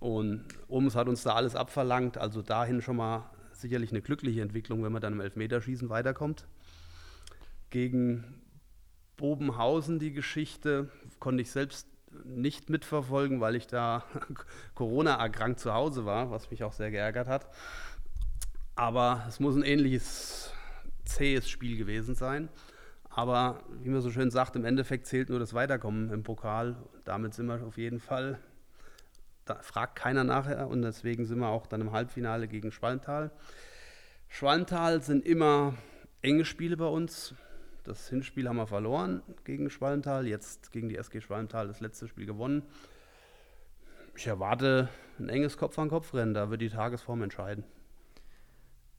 Und 0.00 0.44
Oms 0.68 0.96
hat 0.96 1.08
uns 1.08 1.22
da 1.22 1.34
alles 1.34 1.56
abverlangt. 1.56 2.18
Also 2.18 2.42
dahin 2.42 2.82
schon 2.82 2.96
mal 2.96 3.30
sicherlich 3.52 3.90
eine 3.90 4.02
glückliche 4.02 4.42
Entwicklung, 4.42 4.84
wenn 4.84 4.92
man 4.92 5.02
dann 5.02 5.14
im 5.14 5.20
Elfmeterschießen 5.20 5.88
weiterkommt. 5.88 6.46
Gegen 7.70 8.42
Bobenhausen 9.16 9.98
die 9.98 10.12
Geschichte 10.12 10.90
konnte 11.18 11.42
ich 11.42 11.50
selbst 11.50 11.88
nicht 12.24 12.70
mitverfolgen, 12.70 13.40
weil 13.40 13.56
ich 13.56 13.66
da 13.66 14.04
Corona 14.74 15.14
erkrankt 15.14 15.60
zu 15.60 15.72
Hause 15.72 16.04
war, 16.04 16.30
was 16.30 16.50
mich 16.50 16.62
auch 16.64 16.72
sehr 16.72 16.90
geärgert 16.90 17.28
hat. 17.28 17.48
Aber 18.76 19.24
es 19.28 19.40
muss 19.40 19.56
ein 19.56 19.62
ähnliches 19.62 20.52
zähes 21.04 21.48
Spiel 21.48 21.76
gewesen 21.76 22.14
sein. 22.14 22.48
Aber 23.16 23.62
wie 23.80 23.90
man 23.90 24.00
so 24.00 24.10
schön 24.10 24.32
sagt, 24.32 24.56
im 24.56 24.64
Endeffekt 24.64 25.06
zählt 25.06 25.28
nur 25.28 25.38
das 25.38 25.54
Weiterkommen 25.54 26.10
im 26.10 26.24
Pokal. 26.24 26.74
Damit 27.04 27.32
sind 27.32 27.46
wir 27.46 27.64
auf 27.64 27.78
jeden 27.78 28.00
Fall, 28.00 28.40
da 29.44 29.62
fragt 29.62 29.94
keiner 29.94 30.24
nachher 30.24 30.66
und 30.66 30.82
deswegen 30.82 31.24
sind 31.24 31.38
wir 31.38 31.46
auch 31.46 31.68
dann 31.68 31.80
im 31.80 31.92
Halbfinale 31.92 32.48
gegen 32.48 32.72
Schwalmtal. 32.72 33.30
Schwalmtal 34.26 35.00
sind 35.00 35.24
immer 35.24 35.74
enge 36.22 36.44
Spiele 36.44 36.76
bei 36.76 36.88
uns. 36.88 37.36
Das 37.84 38.08
Hinspiel 38.08 38.48
haben 38.48 38.56
wir 38.56 38.66
verloren 38.66 39.22
gegen 39.44 39.70
Schwalmtal, 39.70 40.26
jetzt 40.26 40.72
gegen 40.72 40.88
die 40.88 40.96
SG 40.96 41.20
Schwalmtal 41.20 41.68
das 41.68 41.78
letzte 41.78 42.08
Spiel 42.08 42.26
gewonnen. 42.26 42.64
Ich 44.16 44.26
erwarte 44.26 44.88
ein 45.20 45.28
enges 45.28 45.56
Kopf-an-Kopf-Rennen, 45.56 46.34
da 46.34 46.50
wird 46.50 46.62
die 46.62 46.70
Tagesform 46.70 47.22
entscheiden. 47.22 47.62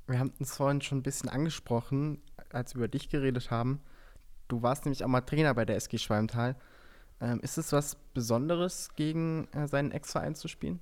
Wir 0.08 0.20
haben 0.20 0.32
uns 0.40 0.56
vorhin 0.56 0.82
schon 0.82 1.00
ein 1.00 1.04
bisschen 1.04 1.28
angesprochen, 1.28 2.22
als 2.50 2.76
wir 2.76 2.78
über 2.78 2.88
dich 2.88 3.10
geredet 3.10 3.52
haben. 3.52 3.82
Du 4.48 4.62
warst 4.62 4.86
nämlich 4.86 5.04
auch 5.04 5.08
mal 5.08 5.22
Trainer 5.22 5.54
bei 5.54 5.66
der 5.66 5.76
SG 5.76 5.98
Schwalmtal. 5.98 6.56
Ähm, 7.22 7.40
ist 7.40 7.58
es 7.58 7.72
was 7.72 7.96
Besonderes, 8.14 8.90
gegen 8.96 9.48
äh, 9.54 9.68
seinen 9.68 9.92
Ex-Verein 9.92 10.36
zu 10.36 10.48
spielen? 10.48 10.80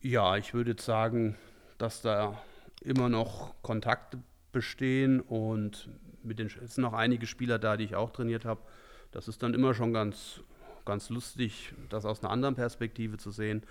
Ja, 0.00 0.36
ich 0.36 0.54
würde 0.54 0.80
sagen, 0.80 1.36
dass 1.76 2.00
da 2.02 2.40
immer 2.80 3.08
noch 3.08 3.54
Kontakte 3.62 4.22
bestehen 4.52 5.20
und 5.20 5.90
mit 6.22 6.38
den 6.38 6.46
es 6.46 6.74
sind 6.74 6.82
noch 6.82 6.92
einige 6.92 7.26
Spieler 7.26 7.58
da, 7.58 7.76
die 7.76 7.84
ich 7.84 7.96
auch 7.96 8.10
trainiert 8.10 8.44
habe. 8.44 8.62
Das 9.12 9.28
ist 9.28 9.42
dann 9.42 9.54
immer 9.54 9.74
schon 9.74 9.92
ganz, 9.92 10.40
ganz 10.84 11.10
lustig, 11.10 11.74
das 11.88 12.04
aus 12.04 12.22
einer 12.22 12.30
anderen 12.30 12.54
Perspektive 12.54 13.18
zu 13.18 13.30
sehen. 13.30 13.64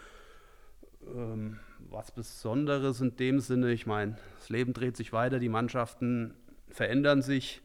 Ähm, 1.07 1.59
was 1.79 2.11
Besonderes 2.11 3.01
in 3.01 3.15
dem 3.15 3.39
Sinne, 3.39 3.71
ich 3.71 3.85
meine, 3.85 4.17
das 4.37 4.49
Leben 4.49 4.73
dreht 4.73 4.97
sich 4.97 5.13
weiter, 5.13 5.39
die 5.39 5.49
Mannschaften 5.49 6.33
verändern 6.69 7.21
sich. 7.21 7.61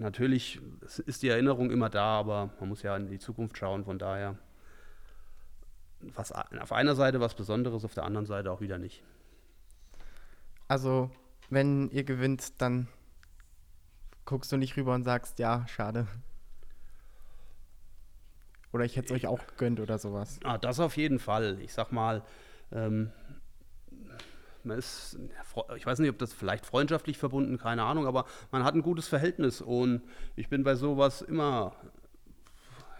Natürlich 0.00 0.58
ist 1.04 1.22
die 1.22 1.28
Erinnerung 1.28 1.70
immer 1.70 1.90
da, 1.90 2.18
aber 2.18 2.48
man 2.58 2.70
muss 2.70 2.80
ja 2.80 2.96
in 2.96 3.10
die 3.10 3.18
Zukunft 3.18 3.58
schauen, 3.58 3.84
von 3.84 3.98
daher 3.98 4.38
was, 6.00 6.32
auf 6.32 6.72
einer 6.72 6.94
Seite 6.94 7.20
was 7.20 7.34
Besonderes, 7.34 7.84
auf 7.84 7.92
der 7.92 8.04
anderen 8.04 8.24
Seite 8.24 8.50
auch 8.50 8.62
wieder 8.62 8.78
nicht. 8.78 9.02
Also, 10.68 11.10
wenn 11.50 11.90
ihr 11.90 12.04
gewinnt, 12.04 12.62
dann 12.62 12.88
guckst 14.24 14.50
du 14.50 14.56
nicht 14.56 14.74
rüber 14.78 14.94
und 14.94 15.04
sagst, 15.04 15.38
ja, 15.38 15.66
schade. 15.68 16.06
Oder 18.72 18.86
ich 18.86 18.96
hätte 18.96 19.12
es 19.12 19.12
euch 19.12 19.26
auch 19.26 19.46
gegönnt 19.48 19.80
oder 19.80 19.98
sowas. 19.98 20.40
Ah, 20.44 20.56
das 20.56 20.80
auf 20.80 20.96
jeden 20.96 21.18
Fall. 21.18 21.58
Ich 21.60 21.74
sag 21.74 21.92
mal, 21.92 22.22
ähm, 22.72 23.12
man 24.64 24.78
ist, 24.78 25.18
ich 25.76 25.86
weiß 25.86 25.98
nicht, 25.98 26.10
ob 26.10 26.18
das 26.18 26.32
vielleicht 26.32 26.66
freundschaftlich 26.66 27.18
verbunden, 27.18 27.58
keine 27.58 27.84
Ahnung, 27.84 28.06
aber 28.06 28.24
man 28.50 28.64
hat 28.64 28.74
ein 28.74 28.82
gutes 28.82 29.08
Verhältnis 29.08 29.60
und 29.60 30.02
ich 30.36 30.48
bin 30.48 30.64
bei 30.64 30.74
sowas 30.74 31.22
immer, 31.22 31.74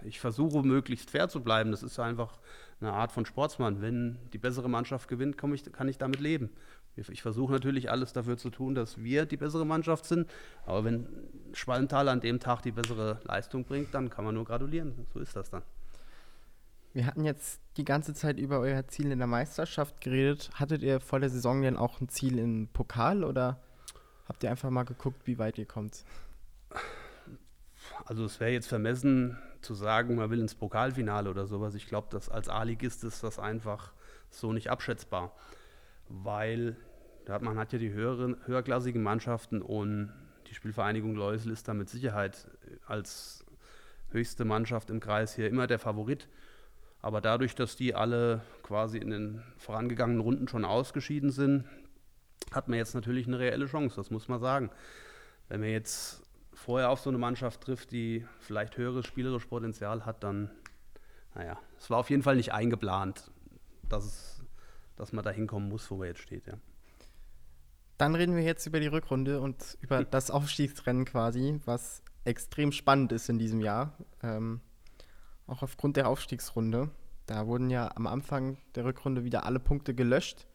ich 0.02 0.20
versuche 0.20 0.62
möglichst 0.62 1.10
fair 1.10 1.28
zu 1.28 1.40
bleiben. 1.42 1.70
Das 1.70 1.82
ist 1.82 1.98
einfach 1.98 2.38
eine 2.80 2.92
Art 2.92 3.12
von 3.12 3.26
Sportsmann. 3.26 3.82
Wenn 3.82 4.18
die 4.32 4.38
bessere 4.38 4.68
Mannschaft 4.68 5.08
gewinnt, 5.08 5.36
ich, 5.54 5.72
kann 5.72 5.88
ich 5.88 5.98
damit 5.98 6.20
leben. 6.20 6.50
Ich 6.96 7.22
versuche 7.22 7.52
natürlich 7.52 7.90
alles 7.90 8.12
dafür 8.12 8.36
zu 8.36 8.50
tun, 8.50 8.74
dass 8.74 9.02
wir 9.02 9.24
die 9.24 9.36
bessere 9.36 9.64
Mannschaft 9.64 10.04
sind. 10.04 10.28
Aber 10.66 10.84
wenn 10.84 11.06
Schwallenthal 11.52 12.08
an 12.08 12.20
dem 12.20 12.40
Tag 12.40 12.62
die 12.62 12.72
bessere 12.72 13.20
Leistung 13.24 13.64
bringt, 13.64 13.94
dann 13.94 14.10
kann 14.10 14.24
man 14.24 14.34
nur 14.34 14.44
gratulieren. 14.44 15.06
So 15.14 15.20
ist 15.20 15.36
das 15.36 15.50
dann. 15.50 15.62
Wir 16.92 17.06
hatten 17.06 17.24
jetzt 17.24 17.60
die 17.76 17.84
ganze 17.84 18.14
Zeit 18.14 18.38
über 18.38 18.60
euer 18.60 18.86
Ziel 18.88 19.12
in 19.12 19.18
der 19.18 19.28
Meisterschaft 19.28 20.00
geredet. 20.00 20.50
Hattet 20.54 20.82
ihr 20.82 21.00
vor 21.00 21.20
der 21.20 21.30
Saison 21.30 21.62
denn 21.62 21.76
auch 21.76 22.00
ein 22.00 22.08
Ziel 22.08 22.38
im 22.38 22.68
Pokal 22.72 23.22
oder 23.24 23.60
habt 24.26 24.42
ihr 24.42 24.50
einfach 24.50 24.70
mal 24.70 24.84
geguckt, 24.84 25.26
wie 25.26 25.38
weit 25.38 25.58
ihr 25.58 25.66
kommt? 25.66 26.04
Also 28.04 28.24
es 28.24 28.40
wäre 28.40 28.50
jetzt 28.50 28.68
vermessen 28.68 29.38
zu 29.62 29.74
sagen, 29.74 30.16
man 30.16 30.30
will 30.30 30.40
ins 30.40 30.54
Pokalfinale 30.54 31.30
oder 31.30 31.46
sowas. 31.46 31.74
Ich 31.74 31.86
glaube, 31.86 32.08
dass 32.10 32.28
als 32.28 32.48
A-Ligist 32.48 33.04
ist 33.04 33.22
das 33.22 33.38
einfach 33.38 33.92
so 34.30 34.52
nicht 34.52 34.70
abschätzbar 34.70 35.32
weil 36.10 36.76
man 37.40 37.56
hat 37.58 37.72
ja 37.72 37.78
die 37.78 37.92
höheren, 37.92 38.36
höherklassigen 38.44 39.02
Mannschaften 39.02 39.62
und 39.62 40.12
die 40.48 40.54
Spielvereinigung 40.54 41.14
Läusel 41.14 41.52
ist 41.52 41.68
da 41.68 41.74
mit 41.74 41.88
Sicherheit 41.88 42.48
als 42.86 43.44
höchste 44.10 44.44
Mannschaft 44.44 44.90
im 44.90 44.98
Kreis 44.98 45.36
hier 45.36 45.48
immer 45.48 45.68
der 45.68 45.78
Favorit. 45.78 46.28
Aber 47.02 47.20
dadurch, 47.20 47.54
dass 47.54 47.76
die 47.76 47.94
alle 47.94 48.42
quasi 48.62 48.98
in 48.98 49.10
den 49.10 49.42
vorangegangenen 49.56 50.20
Runden 50.20 50.48
schon 50.48 50.64
ausgeschieden 50.64 51.30
sind, 51.30 51.64
hat 52.52 52.68
man 52.68 52.78
jetzt 52.78 52.94
natürlich 52.94 53.26
eine 53.26 53.38
reelle 53.38 53.66
Chance, 53.66 53.96
das 53.96 54.10
muss 54.10 54.28
man 54.28 54.40
sagen. 54.40 54.70
Wenn 55.48 55.60
man 55.60 55.70
jetzt 55.70 56.22
vorher 56.52 56.90
auf 56.90 57.00
so 57.00 57.10
eine 57.10 57.18
Mannschaft 57.18 57.62
trifft, 57.62 57.92
die 57.92 58.26
vielleicht 58.40 58.76
höheres 58.76 59.06
spielerisches 59.06 59.48
Potenzial 59.48 60.04
hat, 60.04 60.22
dann, 60.22 60.50
naja, 61.34 61.58
es 61.78 61.88
war 61.88 61.98
auf 61.98 62.10
jeden 62.10 62.22
Fall 62.22 62.36
nicht 62.36 62.52
eingeplant, 62.52 63.30
dass 63.88 64.04
es 64.04 64.40
dass 65.00 65.12
man 65.12 65.24
da 65.24 65.30
hinkommen 65.30 65.70
muss, 65.70 65.90
wo 65.90 65.96
man 65.96 66.08
jetzt 66.08 66.20
steht, 66.20 66.46
ja. 66.46 66.54
Dann 67.96 68.14
reden 68.14 68.36
wir 68.36 68.42
jetzt 68.42 68.66
über 68.66 68.80
die 68.80 68.86
Rückrunde 68.86 69.40
und 69.40 69.78
über 69.80 70.04
das 70.04 70.30
Aufstiegsrennen 70.30 71.06
quasi, 71.06 71.58
was 71.64 72.02
extrem 72.24 72.70
spannend 72.70 73.10
ist 73.12 73.30
in 73.30 73.38
diesem 73.38 73.60
Jahr. 73.60 73.96
Ähm, 74.22 74.60
auch 75.50 75.62
aufgrund 75.62 75.96
der 75.96 76.08
Aufstiegsrunde. 76.08 76.90
Da 77.26 77.46
wurden 77.46 77.70
ja 77.70 77.90
am 77.94 78.06
Anfang 78.06 78.56
der 78.74 78.84
Rückrunde 78.84 79.24
wieder 79.24 79.44
alle 79.44 79.60
Punkte 79.60 79.94
gelöscht. 79.94 80.46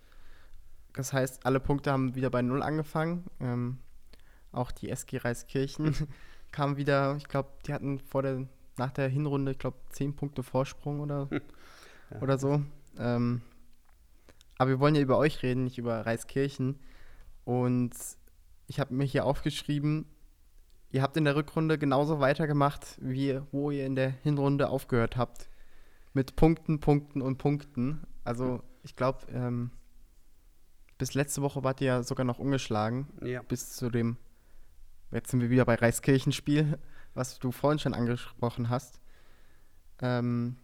Das 0.93 1.13
heißt, 1.13 1.45
alle 1.45 1.59
Punkte 1.59 1.91
haben 1.91 2.15
wieder 2.15 2.29
bei 2.29 2.41
Null 2.41 2.63
angefangen. 2.63 3.25
Ähm, 3.39 3.79
auch 4.51 4.71
die 4.71 4.89
SG 4.89 5.17
Reiskirchen 5.17 5.95
kam 6.51 6.77
wieder, 6.77 7.15
ich 7.17 7.27
glaube, 7.27 7.49
die 7.65 7.73
hatten 7.73 7.99
vor 7.99 8.23
der, 8.23 8.47
nach 8.77 8.91
der 8.91 9.09
Hinrunde, 9.09 9.51
ich 9.51 9.59
glaube, 9.59 9.77
zehn 9.89 10.15
Punkte 10.15 10.43
Vorsprung 10.43 11.01
oder, 11.01 11.27
ja. 12.11 12.21
oder 12.21 12.37
so. 12.37 12.61
Ähm, 12.97 13.41
aber 14.57 14.69
wir 14.69 14.79
wollen 14.79 14.95
ja 14.95 15.01
über 15.01 15.17
euch 15.17 15.43
reden, 15.43 15.65
nicht 15.65 15.77
über 15.77 16.05
Reiskirchen. 16.05 16.79
Und 17.43 17.93
ich 18.67 18.79
habe 18.79 18.93
mir 18.93 19.03
hier 19.03 19.25
aufgeschrieben, 19.25 20.05
ihr 20.95 21.01
habt 21.01 21.17
in 21.17 21.25
der 21.25 21.35
Rückrunde 21.35 21.77
genauso 21.77 22.21
weitergemacht, 22.21 22.97
wie 23.01 23.41
wo 23.51 23.69
ihr 23.69 23.85
in 23.85 23.97
der 23.97 24.11
Hinrunde 24.23 24.69
aufgehört 24.69 25.17
habt. 25.17 25.49
Mit 26.13 26.37
Punkten, 26.37 26.79
Punkten 26.79 27.21
und 27.21 27.37
Punkten. 27.37 28.07
Also 28.23 28.63
ich 28.81 28.95
glaube, 28.95 29.27
ähm, 29.33 29.71
bis 30.97 31.13
letzte 31.13 31.41
Woche 31.41 31.65
wart 31.65 31.81
ihr 31.81 31.87
ja 31.87 32.03
sogar 32.03 32.23
noch 32.23 32.39
ungeschlagen. 32.39 33.09
Ja. 33.21 33.41
Bis 33.41 33.75
zu 33.75 33.89
dem, 33.89 34.15
jetzt 35.11 35.31
sind 35.31 35.41
wir 35.41 35.49
wieder 35.49 35.65
bei 35.65 35.75
Reiskirchenspiel, 35.75 36.79
was 37.13 37.39
du 37.39 37.51
vorhin 37.51 37.79
schon 37.79 37.93
angesprochen 37.93 38.69
hast. 38.69 39.01
Ähm, 39.99 40.55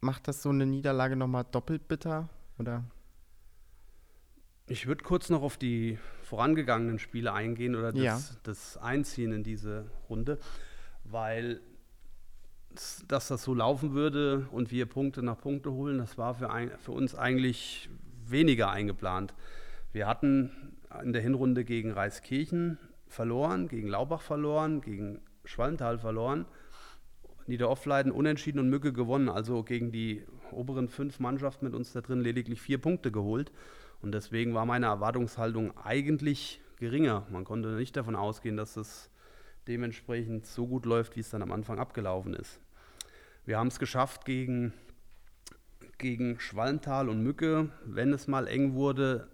macht 0.00 0.26
das 0.26 0.42
so 0.42 0.48
eine 0.48 0.66
Niederlage 0.66 1.14
nochmal 1.14 1.44
doppelt 1.44 1.86
bitter? 1.86 2.28
Oder? 2.58 2.82
Ich 4.70 4.86
würde 4.86 5.02
kurz 5.02 5.30
noch 5.30 5.42
auf 5.42 5.56
die 5.56 5.98
vorangegangenen 6.22 7.00
Spiele 7.00 7.32
eingehen 7.32 7.74
oder 7.74 7.92
das, 7.92 8.02
ja. 8.02 8.20
das 8.44 8.76
Einziehen 8.76 9.32
in 9.32 9.42
diese 9.42 9.86
Runde, 10.08 10.38
weil 11.04 11.60
dass 13.08 13.26
das 13.26 13.42
so 13.42 13.52
laufen 13.52 13.94
würde 13.94 14.46
und 14.52 14.70
wir 14.70 14.86
Punkte 14.86 15.24
nach 15.24 15.40
Punkte 15.40 15.72
holen, 15.72 15.98
das 15.98 16.16
war 16.18 16.34
für, 16.34 16.50
ein, 16.50 16.70
für 16.78 16.92
uns 16.92 17.16
eigentlich 17.16 17.88
weniger 18.24 18.70
eingeplant. 18.70 19.34
Wir 19.92 20.06
hatten 20.06 20.52
in 21.02 21.12
der 21.12 21.20
Hinrunde 21.20 21.64
gegen 21.64 21.90
Reiskirchen 21.90 22.78
verloren, 23.08 23.66
gegen 23.66 23.88
Laubach 23.88 24.22
verloren, 24.22 24.82
gegen 24.82 25.20
Schwalmtal 25.44 25.98
verloren 25.98 26.46
Niederoffleiden 27.50 28.12
unentschieden 28.12 28.60
und 28.60 28.70
Mücke 28.70 28.92
gewonnen. 28.92 29.28
Also 29.28 29.62
gegen 29.62 29.92
die 29.92 30.22
oberen 30.52 30.88
fünf 30.88 31.18
Mannschaften 31.20 31.66
mit 31.66 31.74
uns 31.74 31.92
da 31.92 32.00
drin 32.00 32.20
lediglich 32.20 32.60
vier 32.60 32.78
Punkte 32.78 33.12
geholt. 33.12 33.52
Und 34.02 34.12
deswegen 34.12 34.54
war 34.54 34.66
meine 34.66 34.86
Erwartungshaltung 34.86 35.76
eigentlich 35.76 36.60
geringer. 36.76 37.26
Man 37.30 37.44
konnte 37.44 37.70
nicht 37.70 37.96
davon 37.96 38.16
ausgehen, 38.16 38.56
dass 38.56 38.76
es 38.76 39.10
dementsprechend 39.68 40.46
so 40.46 40.66
gut 40.66 40.86
läuft, 40.86 41.16
wie 41.16 41.20
es 41.20 41.30
dann 41.30 41.42
am 41.42 41.52
Anfang 41.52 41.78
abgelaufen 41.78 42.34
ist. 42.34 42.60
Wir 43.44 43.58
haben 43.58 43.68
es 43.68 43.78
geschafft 43.78 44.24
gegen, 44.24 44.72
gegen 45.98 46.40
Schwallental 46.40 47.08
und 47.08 47.22
Mücke, 47.22 47.70
wenn 47.84 48.12
es 48.12 48.26
mal 48.26 48.46
eng 48.46 48.74
wurde, 48.74 49.28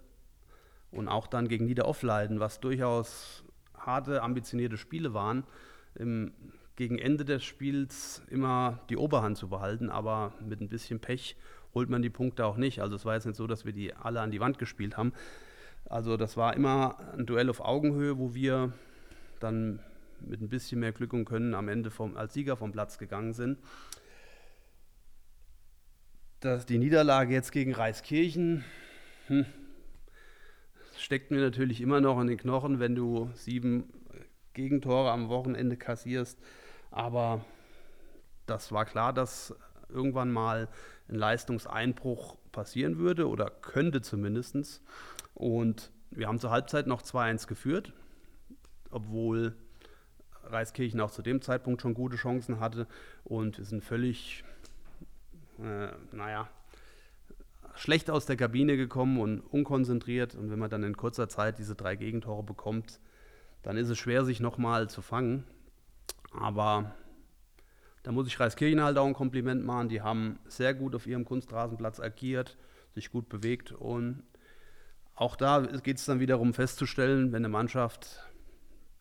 und 0.89 1.09
auch 1.09 1.27
dann 1.27 1.49
gegen 1.49 1.65
Niederoffleiden, 1.65 2.39
was 2.39 2.61
durchaus 2.61 3.43
harte, 3.77 4.23
ambitionierte 4.23 4.77
Spiele 4.77 5.13
waren, 5.13 5.43
im 5.95 6.31
gegen 6.77 6.99
Ende 6.99 7.25
des 7.25 7.43
Spiels 7.43 8.21
immer 8.29 8.79
die 8.89 8.97
Oberhand 8.97 9.35
zu 9.35 9.49
behalten, 9.49 9.89
aber 9.89 10.33
mit 10.39 10.61
ein 10.61 10.69
bisschen 10.69 10.99
Pech 10.99 11.35
holt 11.73 11.89
man 11.89 12.01
die 12.01 12.09
Punkte 12.09 12.45
auch 12.45 12.57
nicht. 12.57 12.81
Also 12.81 12.95
es 12.95 13.05
war 13.05 13.15
jetzt 13.15 13.25
nicht 13.25 13.35
so, 13.35 13.47
dass 13.47 13.65
wir 13.65 13.73
die 13.73 13.93
alle 13.93 14.21
an 14.21 14.31
die 14.31 14.39
Wand 14.39 14.59
gespielt 14.59 14.97
haben. 14.97 15.13
Also 15.85 16.17
das 16.17 16.37
war 16.37 16.55
immer 16.55 16.99
ein 17.17 17.25
Duell 17.25 17.49
auf 17.49 17.61
Augenhöhe, 17.61 18.17
wo 18.17 18.33
wir 18.33 18.73
dann 19.39 19.79
mit 20.19 20.41
ein 20.41 20.49
bisschen 20.49 20.79
mehr 20.79 20.91
Glück 20.91 21.13
und 21.13 21.25
Können 21.25 21.53
am 21.53 21.69
Ende 21.69 21.91
vom, 21.91 22.17
als 22.17 22.33
Sieger 22.33 22.57
vom 22.57 22.71
Platz 22.71 22.97
gegangen 22.97 23.33
sind. 23.33 23.59
Das, 26.39 26.65
die 26.65 26.77
Niederlage 26.77 27.33
jetzt 27.33 27.51
gegen 27.51 27.73
Reiskirchen 27.73 28.63
hm, 29.27 29.45
steckt 30.97 31.31
mir 31.31 31.39
natürlich 31.39 31.81
immer 31.81 32.01
noch 32.01 32.19
in 32.19 32.27
den 32.27 32.37
Knochen, 32.37 32.79
wenn 32.79 32.95
du 32.95 33.29
sieben 33.33 33.91
Gegentore 34.53 35.11
am 35.11 35.29
Wochenende 35.29 35.77
kassierst. 35.77 36.39
Aber 36.91 37.45
das 38.45 38.71
war 38.71 38.85
klar, 38.85 39.13
dass 39.13 39.55
irgendwann 39.89 40.31
mal 40.31 40.67
ein 41.09 41.15
Leistungseinbruch 41.15 42.37
passieren 42.51 42.97
würde 42.97 43.27
oder 43.27 43.49
könnte 43.49 44.01
zumindest. 44.01 44.81
Und 45.33 45.91
wir 46.11 46.27
haben 46.27 46.39
zur 46.39 46.51
Halbzeit 46.51 46.87
noch 46.87 47.01
2-1 47.01 47.47
geführt, 47.47 47.93
obwohl 48.89 49.55
Reiskirchen 50.43 50.99
auch 51.01 51.11
zu 51.11 51.21
dem 51.21 51.41
Zeitpunkt 51.41 51.81
schon 51.81 51.93
gute 51.93 52.17
Chancen 52.17 52.59
hatte. 52.59 52.87
Und 53.23 53.57
wir 53.57 53.65
sind 53.65 53.83
völlig, 53.83 54.43
äh, 55.59 55.89
naja, 56.11 56.49
schlecht 57.75 58.09
aus 58.09 58.25
der 58.25 58.37
Kabine 58.37 58.77
gekommen 58.77 59.19
und 59.19 59.39
unkonzentriert. 59.39 60.35
Und 60.35 60.49
wenn 60.49 60.59
man 60.59 60.69
dann 60.69 60.83
in 60.83 60.97
kurzer 60.97 61.29
Zeit 61.29 61.59
diese 61.59 61.75
drei 61.75 61.95
Gegentore 61.95 62.43
bekommt, 62.43 62.99
dann 63.63 63.77
ist 63.77 63.89
es 63.89 63.97
schwer, 63.97 64.25
sich 64.25 64.39
nochmal 64.39 64.89
zu 64.89 65.01
fangen. 65.01 65.43
Aber 66.31 66.95
da 68.07 68.13
muss 68.13 68.27
ich 68.27 68.39
Reiskirchen 68.39 68.81
halt 68.81 68.97
auch 68.97 69.05
ein 69.05 69.13
Kompliment 69.13 69.65
machen. 69.65 69.89
Die 69.89 70.01
haben 70.01 70.39
sehr 70.47 70.73
gut 70.73 70.95
auf 70.95 71.07
ihrem 71.07 71.25
Kunstrasenplatz 71.25 71.99
agiert, 71.99 72.57
sich 72.95 73.11
gut 73.11 73.27
bewegt 73.27 73.73
und 73.73 74.23
auch 75.13 75.35
da 75.35 75.59
geht 75.59 75.97
es 75.97 76.05
dann 76.05 76.21
wiederum 76.21 76.53
festzustellen, 76.53 77.33
wenn 77.33 77.43
eine 77.43 77.49
Mannschaft 77.49 78.23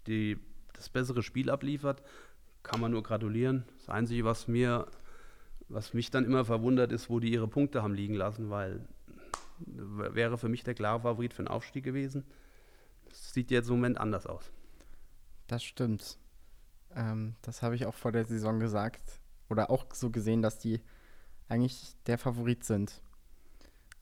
die, 0.08 0.40
das 0.72 0.88
bessere 0.88 1.22
Spiel 1.22 1.50
abliefert, 1.50 2.02
kann 2.64 2.80
man 2.80 2.90
nur 2.90 3.04
gratulieren. 3.04 3.64
Das 3.78 3.90
Einzige, 3.90 4.24
was 4.24 4.48
mir, 4.48 4.88
was 5.68 5.94
mich 5.94 6.10
dann 6.10 6.24
immer 6.24 6.44
verwundert, 6.44 6.90
ist, 6.90 7.08
wo 7.08 7.20
die 7.20 7.32
ihre 7.32 7.46
Punkte 7.46 7.84
haben 7.84 7.94
liegen 7.94 8.14
lassen, 8.14 8.50
weil 8.50 8.88
wäre 9.58 10.36
für 10.36 10.48
mich 10.48 10.64
der 10.64 10.74
klare 10.74 11.02
Favorit 11.02 11.32
für 11.32 11.44
den 11.44 11.48
Aufstieg 11.48 11.84
gewesen. 11.84 12.24
Das 13.08 13.32
sieht 13.32 13.52
jetzt 13.52 13.68
im 13.68 13.76
Moment 13.76 13.98
anders 13.98 14.26
aus. 14.26 14.50
Das 15.46 15.62
stimmt. 15.62 16.18
Ähm, 16.96 17.36
das 17.42 17.62
habe 17.62 17.76
ich 17.76 17.86
auch 17.86 17.94
vor 17.94 18.10
der 18.10 18.24
Saison 18.24 18.58
gesagt. 18.58 19.20
Oder 19.48 19.70
auch 19.70 19.86
so 19.92 20.10
gesehen, 20.10 20.42
dass 20.42 20.58
die 20.58 20.80
eigentlich 21.48 21.94
der 22.06 22.18
Favorit 22.18 22.64
sind. 22.64 23.00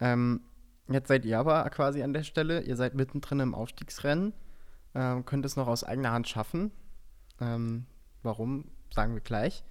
Ähm, 0.00 0.40
jetzt 0.88 1.08
seid 1.08 1.24
ihr 1.26 1.38
aber 1.38 1.68
quasi 1.70 2.02
an 2.02 2.14
der 2.14 2.22
Stelle. 2.22 2.62
Ihr 2.62 2.76
seid 2.76 2.94
mittendrin 2.94 3.40
im 3.40 3.54
Aufstiegsrennen. 3.54 4.32
Ähm, 4.94 5.24
könnt 5.26 5.44
es 5.44 5.56
noch 5.56 5.66
aus 5.66 5.84
eigener 5.84 6.12
Hand 6.12 6.28
schaffen. 6.28 6.70
Ähm, 7.40 7.86
warum, 8.22 8.70
sagen 8.90 9.14
wir 9.14 9.20
gleich. 9.20 9.64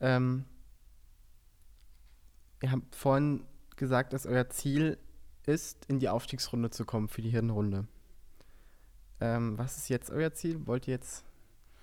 Ähm, 0.00 0.44
ihr 2.62 2.70
habt 2.70 2.94
vorhin 2.94 3.44
gesagt, 3.76 4.12
dass 4.12 4.24
euer 4.24 4.48
Ziel 4.48 4.98
ist, 5.46 5.84
in 5.86 5.98
die 5.98 6.08
Aufstiegsrunde 6.08 6.70
zu 6.70 6.84
kommen 6.84 7.08
für 7.08 7.22
die 7.22 7.30
Hirnrunde. 7.30 7.86
Ähm, 9.20 9.58
was 9.58 9.76
ist 9.76 9.88
jetzt 9.88 10.10
euer 10.10 10.32
Ziel? 10.32 10.66
Wollt 10.66 10.86
ihr 10.86 10.94
jetzt 10.94 11.24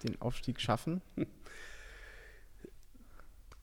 den 0.03 0.21
Aufstieg 0.21 0.59
schaffen? 0.61 1.01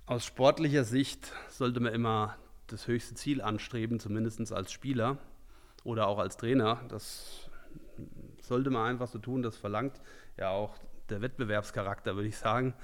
Aus 0.07 0.25
sportlicher 0.25 0.85
Sicht 0.85 1.33
sollte 1.49 1.81
man 1.81 1.95
immer 1.95 2.37
das 2.67 2.87
höchste 2.87 3.15
Ziel 3.15 3.41
anstreben, 3.41 4.01
zumindest 4.01 4.53
als 4.53 4.71
Spieler 4.71 5.19
oder 5.83 6.09
auch 6.09 6.19
als 6.19 6.37
Trainer. 6.37 6.83
Das 6.89 7.49
sollte 8.43 8.71
man 8.71 8.87
einfach 8.87 9.09
so 9.09 9.19
tun, 9.19 9.43
das 9.43 9.57
verlangt 9.57 10.01
ja 10.37 10.51
auch 10.51 10.77
der 11.09 11.23
Wettbewerbscharakter, 11.23 12.17
würde 12.17 12.29
ich 12.29 12.37
sagen. 12.37 12.75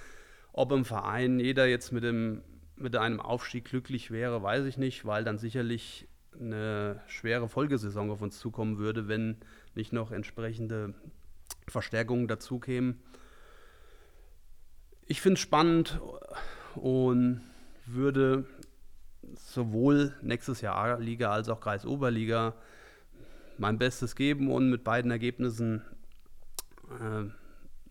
Ob 0.53 0.73
im 0.73 0.85
Verein 0.85 1.41
jeder 1.41 1.67
jetzt 1.67 1.93
mit, 1.93 2.05
dem, 2.05 2.43
mit 2.77 2.97
einem 2.97 3.21
Aufstieg 3.21 3.67
glücklich 3.67 4.11
wäre, 4.11 4.43
weiß 4.43 4.65
ich 4.67 4.79
nicht, 4.79 5.05
weil 5.05 5.25
dann 5.25 5.39
sicherlich 5.39 6.09
eine 6.39 7.03
schwere 7.07 7.49
Folgesaison 7.49 8.11
auf 8.11 8.23
uns 8.23 8.39
zukommen 8.39 8.79
würde, 8.79 9.09
wenn 9.09 9.37
nicht 9.75 9.93
noch 9.93 10.11
entsprechende 10.11 10.95
Verstärkungen 11.69 12.29
dazu 12.29 12.59
kämen. 12.59 13.03
Ich 15.11 15.21
finde 15.21 15.39
es 15.39 15.41
spannend 15.41 16.01
und 16.77 17.41
würde 17.85 18.47
sowohl 19.35 20.15
nächstes 20.23 20.61
Jahr 20.61 20.77
A-Liga 20.77 21.33
als 21.33 21.49
auch 21.49 21.61
Kreisoberliga 21.61 22.55
mein 23.59 23.77
Bestes 23.77 24.15
geben 24.15 24.53
und 24.53 24.71
mit 24.71 24.85
beiden 24.85 25.11
Ergebnissen 25.11 25.83
äh, 26.91 27.25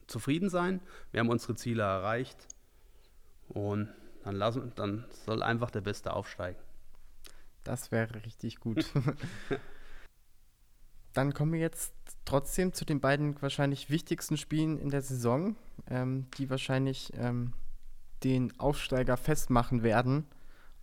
zufrieden 0.08 0.50
sein. 0.50 0.80
Wir 1.12 1.20
haben 1.20 1.28
unsere 1.28 1.56
Ziele 1.56 1.84
erreicht 1.84 2.38
und 3.50 3.90
dann, 4.24 4.36
lassen, 4.36 4.72
dann 4.76 5.04
soll 5.26 5.44
einfach 5.44 5.72
der 5.72 5.82
Beste 5.82 6.14
aufsteigen. 6.14 6.62
Das 7.66 7.92
wäre 7.92 8.24
richtig 8.24 8.62
gut. 8.62 8.86
Dann 11.14 11.34
kommen 11.34 11.52
wir 11.52 11.60
jetzt 11.60 11.94
trotzdem 12.26 12.74
zu 12.74 12.86
den 12.86 13.00
beiden 13.00 13.42
wahrscheinlich 13.42 13.90
wichtigsten 13.90 14.38
Spielen 14.38 14.78
in 14.78 14.90
der 14.90 15.02
Saison, 15.02 15.56
ähm, 15.90 16.28
die 16.38 16.50
wahrscheinlich 16.50 17.12
ähm, 17.16 17.54
den 18.24 18.58
Aufsteiger 18.60 19.18
festmachen 19.18 19.84
werden. 19.84 20.26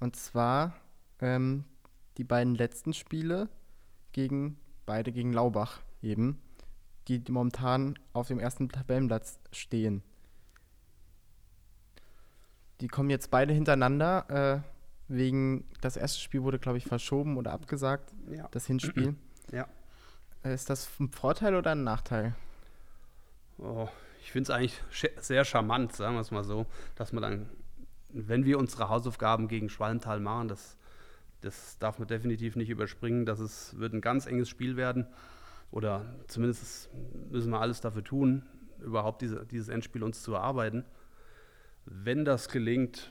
Und 0.01 0.17
zwar 0.17 0.75
ähm, 1.21 1.65
die 2.19 2.25
beiden 2.25 2.55
letzten 2.55 2.93
Spiele 2.93 3.49
gegen 4.13 4.59
beide 4.87 5.13
gegen 5.13 5.33
Laubach 5.33 5.81
eben, 6.01 6.41
die 7.09 7.23
momentan 7.29 7.99
auf 8.13 8.29
dem 8.29 8.39
ersten 8.39 8.69
Tabellenplatz 8.69 9.39
stehen. 9.53 10.03
Die 12.81 12.89
kommen 12.89 13.11
jetzt 13.11 13.31
beide 13.31 13.53
hintereinander. 13.53 14.63
Äh, 14.65 14.77
wegen 15.09 15.65
das 15.81 15.97
erste 15.97 16.21
Spiel 16.21 16.43
wurde, 16.43 16.59
glaube 16.59 16.79
ich, 16.79 16.85
verschoben 16.85 17.37
oder 17.37 17.53
abgesagt. 17.53 18.13
Ja. 18.31 18.49
Das 18.51 18.67
Hinspiel. 18.67 19.15
Ja. 19.53 19.69
Ist 20.53 20.71
das 20.71 20.89
ein 21.01 21.09
Vorteil 21.09 21.55
oder 21.55 21.73
ein 21.73 21.85
Nachteil? 21.85 22.35
Oh, 23.59 23.89
ich 24.21 24.33
finde 24.33 24.51
es 24.53 24.57
eigentlich 24.57 24.83
sehr 25.21 25.45
charmant, 25.45 25.95
sagen 25.95 26.15
wir 26.15 26.21
es 26.21 26.31
mal 26.31 26.45
so, 26.45 26.67
dass 26.95 27.13
man 27.13 27.23
dann, 27.23 27.49
wenn 28.11 28.45
wir 28.45 28.59
unsere 28.59 28.89
Hausaufgaben 28.89 29.49
gegen 29.49 29.69
Schwallental 29.69 30.21
machen, 30.21 30.49
das, 30.49 30.77
das 31.41 31.79
darf 31.79 31.99
man 31.99 32.09
definitiv 32.09 32.57
nicht 32.57 32.69
überspringen, 32.69 33.25
dass 33.25 33.39
es 33.39 33.79
wird 33.79 33.93
ein 33.93 34.01
ganz 34.01 34.27
enges 34.27 34.49
Spiel 34.49 34.77
werden. 34.77 35.07
Oder 35.71 36.05
zumindest 36.29 36.91
müssen 37.31 37.51
wir 37.51 37.61
alles 37.61 37.81
dafür 37.81 38.05
tun, 38.05 38.43
überhaupt 38.81 39.23
diese, 39.23 39.47
dieses 39.47 39.69
Endspiel 39.69 40.03
uns 40.03 40.23
zu 40.23 40.35
erarbeiten. 40.35 40.85
Wenn 41.85 42.25
das 42.25 42.49
gelingt, 42.49 43.11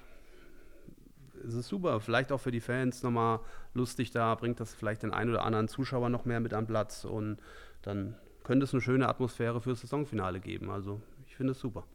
ist 1.45 1.53
es 1.53 1.67
super. 1.67 1.99
Vielleicht 1.99 2.31
auch 2.31 2.39
für 2.39 2.51
die 2.51 2.60
Fans 2.60 3.03
nochmal 3.03 3.39
lustig 3.73 4.12
da, 4.12 4.36
bringt 4.36 4.60
das 4.60 4.73
vielleicht 4.73 5.03
den 5.03 5.13
einen 5.13 5.29
oder 5.29 5.43
anderen 5.43 5.67
Zuschauer 5.67 6.10
noch 6.10 6.25
mehr 6.25 6.39
mit 6.39 6.53
an 6.53 6.67
Platz 6.67 7.05
und 7.05 7.38
dann 7.81 8.15
könnte 8.43 8.65
es 8.65 8.73
eine 8.73 8.81
schöne 8.81 9.08
Atmosphäre 9.08 9.62
fürs 9.62 9.81
Saisonfinale 9.81 10.39
geben. 10.39 10.69
Also 10.69 11.01
ich 11.25 11.36
finde 11.36 11.51
es 11.51 11.60
super. 11.60 11.86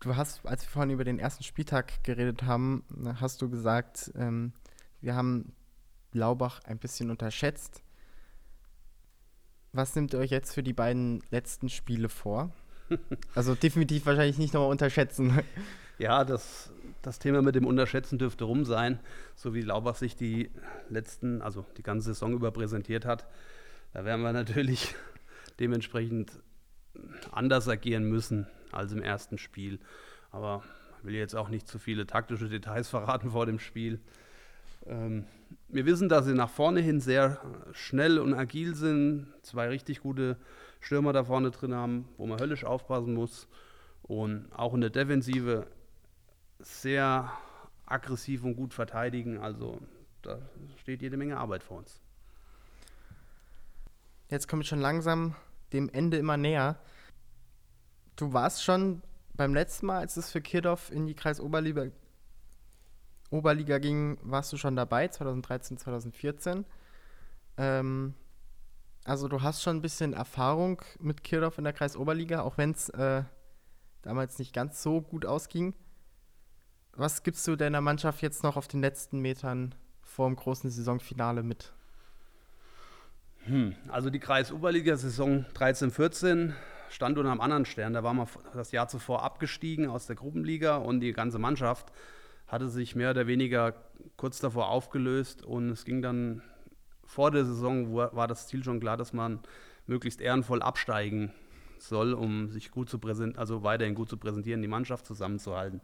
Du 0.00 0.14
hast, 0.16 0.44
als 0.46 0.64
wir 0.64 0.70
vorhin 0.70 0.90
über 0.90 1.04
den 1.04 1.18
ersten 1.18 1.42
Spieltag 1.42 2.04
geredet 2.04 2.42
haben, 2.42 2.84
hast 3.20 3.40
du 3.40 3.48
gesagt, 3.48 4.12
ähm, 4.16 4.52
wir 5.00 5.14
haben 5.14 5.52
Laubach 6.12 6.60
ein 6.64 6.78
bisschen 6.78 7.10
unterschätzt. 7.10 7.82
Was 9.72 9.94
nimmt 9.94 10.14
ihr 10.14 10.20
euch 10.20 10.30
jetzt 10.30 10.54
für 10.54 10.62
die 10.62 10.72
beiden 10.72 11.22
letzten 11.30 11.68
Spiele 11.68 12.08
vor? 12.08 12.50
also 13.34 13.54
definitiv 13.54 14.06
wahrscheinlich 14.06 14.38
nicht 14.38 14.54
nochmal 14.54 14.70
unterschätzen. 14.70 15.40
Ja, 15.98 16.24
das, 16.24 16.70
das 17.02 17.18
Thema 17.18 17.42
mit 17.42 17.54
dem 17.54 17.66
Unterschätzen 17.66 18.18
dürfte 18.18 18.44
rum 18.44 18.64
sein, 18.64 18.98
so 19.34 19.54
wie 19.54 19.62
Laubach 19.62 19.96
sich 19.96 20.16
die 20.16 20.50
letzten, 20.88 21.42
also 21.42 21.64
die 21.76 21.82
ganze 21.82 22.06
Saison 22.06 22.32
über 22.32 22.50
präsentiert 22.50 23.04
hat. 23.04 23.26
Da 23.92 24.04
werden 24.04 24.22
wir 24.22 24.32
natürlich 24.32 24.94
dementsprechend 25.60 26.32
anders 27.30 27.68
agieren 27.68 28.04
müssen 28.08 28.46
als 28.72 28.92
im 28.92 29.02
ersten 29.02 29.38
Spiel. 29.38 29.78
Aber 30.30 30.62
ich 30.98 31.04
will 31.04 31.14
jetzt 31.14 31.36
auch 31.36 31.48
nicht 31.48 31.68
zu 31.68 31.78
viele 31.78 32.06
taktische 32.06 32.48
Details 32.48 32.88
verraten 32.90 33.30
vor 33.30 33.46
dem 33.46 33.58
Spiel. 33.58 34.00
Ähm, 34.86 35.24
wir 35.68 35.86
wissen, 35.86 36.08
dass 36.08 36.26
sie 36.26 36.34
nach 36.34 36.50
vorne 36.50 36.80
hin 36.80 37.00
sehr 37.00 37.40
schnell 37.72 38.18
und 38.18 38.34
agil 38.34 38.74
sind, 38.74 39.26
zwei 39.42 39.68
richtig 39.68 40.00
gute 40.00 40.36
Stürmer 40.80 41.12
da 41.12 41.24
vorne 41.24 41.50
drin 41.50 41.74
haben, 41.74 42.08
wo 42.16 42.26
man 42.26 42.40
höllisch 42.40 42.64
aufpassen 42.64 43.14
muss. 43.14 43.48
Und 44.02 44.46
auch 44.52 44.74
in 44.74 44.80
der 44.80 44.90
Defensive 44.90 45.66
sehr 46.58 47.30
aggressiv 47.86 48.44
und 48.44 48.56
gut 48.56 48.74
verteidigen. 48.74 49.38
Also 49.38 49.80
da 50.22 50.38
steht 50.80 51.02
jede 51.02 51.16
Menge 51.16 51.38
Arbeit 51.38 51.62
vor 51.62 51.78
uns. 51.78 52.00
Jetzt 54.28 54.48
komme 54.48 54.62
ich 54.62 54.68
schon 54.68 54.80
langsam 54.80 55.34
dem 55.72 55.88
Ende 55.88 56.16
immer 56.16 56.36
näher. 56.36 56.78
Du 58.16 58.32
warst 58.32 58.64
schon 58.64 59.02
beim 59.34 59.54
letzten 59.54 59.86
Mal, 59.86 59.98
als 59.98 60.16
es 60.16 60.30
für 60.30 60.40
Kirdorf 60.40 60.90
in 60.90 61.06
die 61.06 61.14
Kreisoberliga 61.14 61.90
Oberliga 63.30 63.78
ging, 63.78 64.18
warst 64.22 64.52
du 64.52 64.56
schon 64.56 64.76
dabei, 64.76 65.08
2013, 65.08 65.78
2014. 65.78 66.64
Ähm, 67.56 68.14
also 69.04 69.28
du 69.28 69.42
hast 69.42 69.62
schon 69.62 69.76
ein 69.76 69.82
bisschen 69.82 70.12
Erfahrung 70.12 70.82
mit 71.00 71.24
Kirdorf 71.24 71.58
in 71.58 71.64
der 71.64 71.72
Kreisoberliga, 71.72 72.42
auch 72.42 72.56
wenn 72.56 72.70
es 72.70 72.88
äh, 72.90 73.24
damals 74.02 74.38
nicht 74.38 74.52
ganz 74.52 74.82
so 74.82 75.00
gut 75.00 75.26
ausging. 75.26 75.74
Was 76.98 77.22
gibst 77.22 77.46
du 77.46 77.56
deiner 77.56 77.82
Mannschaft 77.82 78.22
jetzt 78.22 78.42
noch 78.42 78.56
auf 78.56 78.68
den 78.68 78.80
letzten 78.80 79.20
Metern 79.20 79.74
vor 80.02 80.28
dem 80.28 80.36
großen 80.36 80.70
Saisonfinale 80.70 81.42
mit? 81.42 81.74
Hm, 83.44 83.74
also 83.88 84.08
die 84.08 84.18
Kreis-Oberliga-Saison 84.18 85.44
13-14 85.54 86.54
stand 86.88 87.18
unter 87.18 87.30
einem 87.30 87.42
anderen 87.42 87.66
Stern. 87.66 87.92
Da 87.92 88.02
war 88.02 88.14
man 88.14 88.26
das 88.54 88.72
Jahr 88.72 88.88
zuvor 88.88 89.22
abgestiegen 89.24 89.88
aus 89.88 90.06
der 90.06 90.16
Gruppenliga 90.16 90.76
und 90.78 91.00
die 91.00 91.12
ganze 91.12 91.38
Mannschaft 91.38 91.92
hatte 92.46 92.70
sich 92.70 92.96
mehr 92.96 93.10
oder 93.10 93.26
weniger 93.26 93.74
kurz 94.16 94.38
davor 94.38 94.70
aufgelöst 94.70 95.42
und 95.42 95.68
es 95.68 95.84
ging 95.84 96.00
dann 96.00 96.40
vor 97.04 97.30
der 97.30 97.44
Saison, 97.44 97.94
war 97.94 98.26
das 98.26 98.48
Ziel 98.48 98.64
schon 98.64 98.80
klar, 98.80 98.96
dass 98.96 99.12
man 99.12 99.40
möglichst 99.86 100.22
ehrenvoll 100.22 100.62
absteigen 100.62 101.30
soll, 101.78 102.14
um 102.14 102.48
sich 102.48 102.70
gut 102.70 102.88
zu 102.88 102.98
präsentieren, 102.98 103.38
also 103.38 103.62
weiterhin 103.62 103.94
gut 103.94 104.08
zu 104.08 104.16
präsentieren, 104.16 104.62
die 104.62 104.68
Mannschaft 104.68 105.04
zusammenzuhalten. 105.04 105.82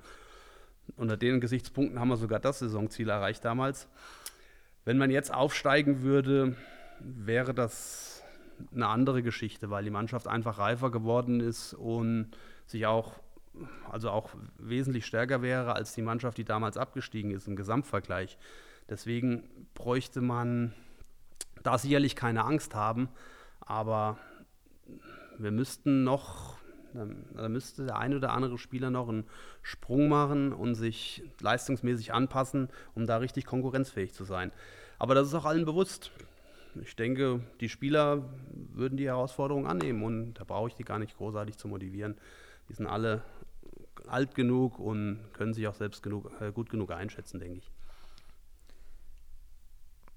Unter 0.96 1.16
den 1.16 1.40
Gesichtspunkten 1.40 1.98
haben 1.98 2.08
wir 2.08 2.16
sogar 2.16 2.40
das 2.40 2.58
Saisonziel 2.58 3.08
erreicht 3.08 3.44
damals. 3.44 3.88
Wenn 4.84 4.98
man 4.98 5.10
jetzt 5.10 5.32
aufsteigen 5.32 6.02
würde, 6.02 6.56
wäre 7.00 7.54
das 7.54 8.22
eine 8.74 8.88
andere 8.88 9.22
Geschichte, 9.22 9.70
weil 9.70 9.84
die 9.84 9.90
Mannschaft 9.90 10.28
einfach 10.28 10.58
reifer 10.58 10.90
geworden 10.90 11.40
ist 11.40 11.74
und 11.74 12.30
sich 12.66 12.86
auch, 12.86 13.20
also 13.90 14.10
auch 14.10 14.30
wesentlich 14.58 15.06
stärker 15.06 15.42
wäre 15.42 15.74
als 15.74 15.94
die 15.94 16.02
Mannschaft, 16.02 16.38
die 16.38 16.44
damals 16.44 16.76
abgestiegen 16.76 17.30
ist 17.30 17.48
im 17.48 17.56
Gesamtvergleich. 17.56 18.38
Deswegen 18.88 19.44
bräuchte 19.74 20.20
man 20.20 20.72
da 21.62 21.78
sicherlich 21.78 22.16
keine 22.16 22.44
Angst 22.44 22.74
haben, 22.74 23.08
aber 23.60 24.18
wir 25.38 25.50
müssten 25.50 26.04
noch, 26.04 26.51
da 26.94 27.48
müsste 27.48 27.86
der 27.86 27.98
ein 27.98 28.14
oder 28.14 28.32
andere 28.32 28.58
Spieler 28.58 28.90
noch 28.90 29.08
einen 29.08 29.24
Sprung 29.62 30.08
machen 30.08 30.52
und 30.52 30.74
sich 30.74 31.22
leistungsmäßig 31.40 32.12
anpassen, 32.12 32.68
um 32.94 33.06
da 33.06 33.18
richtig 33.18 33.46
konkurrenzfähig 33.46 34.12
zu 34.12 34.24
sein. 34.24 34.52
Aber 34.98 35.14
das 35.14 35.28
ist 35.28 35.34
auch 35.34 35.44
allen 35.44 35.64
bewusst. 35.64 36.10
Ich 36.80 36.96
denke, 36.96 37.40
die 37.60 37.68
Spieler 37.68 38.30
würden 38.50 38.96
die 38.96 39.06
Herausforderung 39.06 39.66
annehmen 39.66 40.02
und 40.02 40.34
da 40.34 40.44
brauche 40.44 40.68
ich 40.68 40.74
die 40.74 40.84
gar 40.84 40.98
nicht 40.98 41.16
großartig 41.16 41.58
zu 41.58 41.68
motivieren. 41.68 42.16
Die 42.68 42.74
sind 42.74 42.86
alle 42.86 43.22
alt 44.06 44.34
genug 44.34 44.78
und 44.78 45.20
können 45.32 45.54
sich 45.54 45.68
auch 45.68 45.74
selbst 45.74 46.02
genug, 46.02 46.30
äh, 46.40 46.50
gut 46.52 46.70
genug 46.70 46.90
einschätzen, 46.92 47.38
denke 47.38 47.58
ich. 47.58 47.70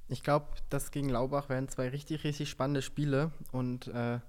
Ich 0.08 0.24
glaube, 0.24 0.48
das 0.70 0.92
gegen 0.92 1.10
Laubach 1.10 1.50
wären 1.50 1.68
zwei 1.68 1.90
richtig, 1.90 2.24
richtig 2.24 2.50
spannende 2.50 2.82
Spiele 2.82 3.32
und 3.52 3.88
äh, 3.88 4.20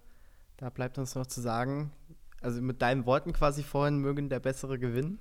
da 0.57 0.71
bleibt 0.71 0.97
uns 0.99 1.15
noch 1.15 1.27
zu 1.27 1.41
sagen, 1.41 1.93
also 2.41 2.61
mit 2.61 2.83
deinen 2.83 3.07
Worten 3.07 3.33
quasi 3.33 3.63
vorhin 3.63 3.99
mögen 3.99 4.29
der 4.29 4.41
Bessere 4.41 4.79
gewinnen. 4.79 5.19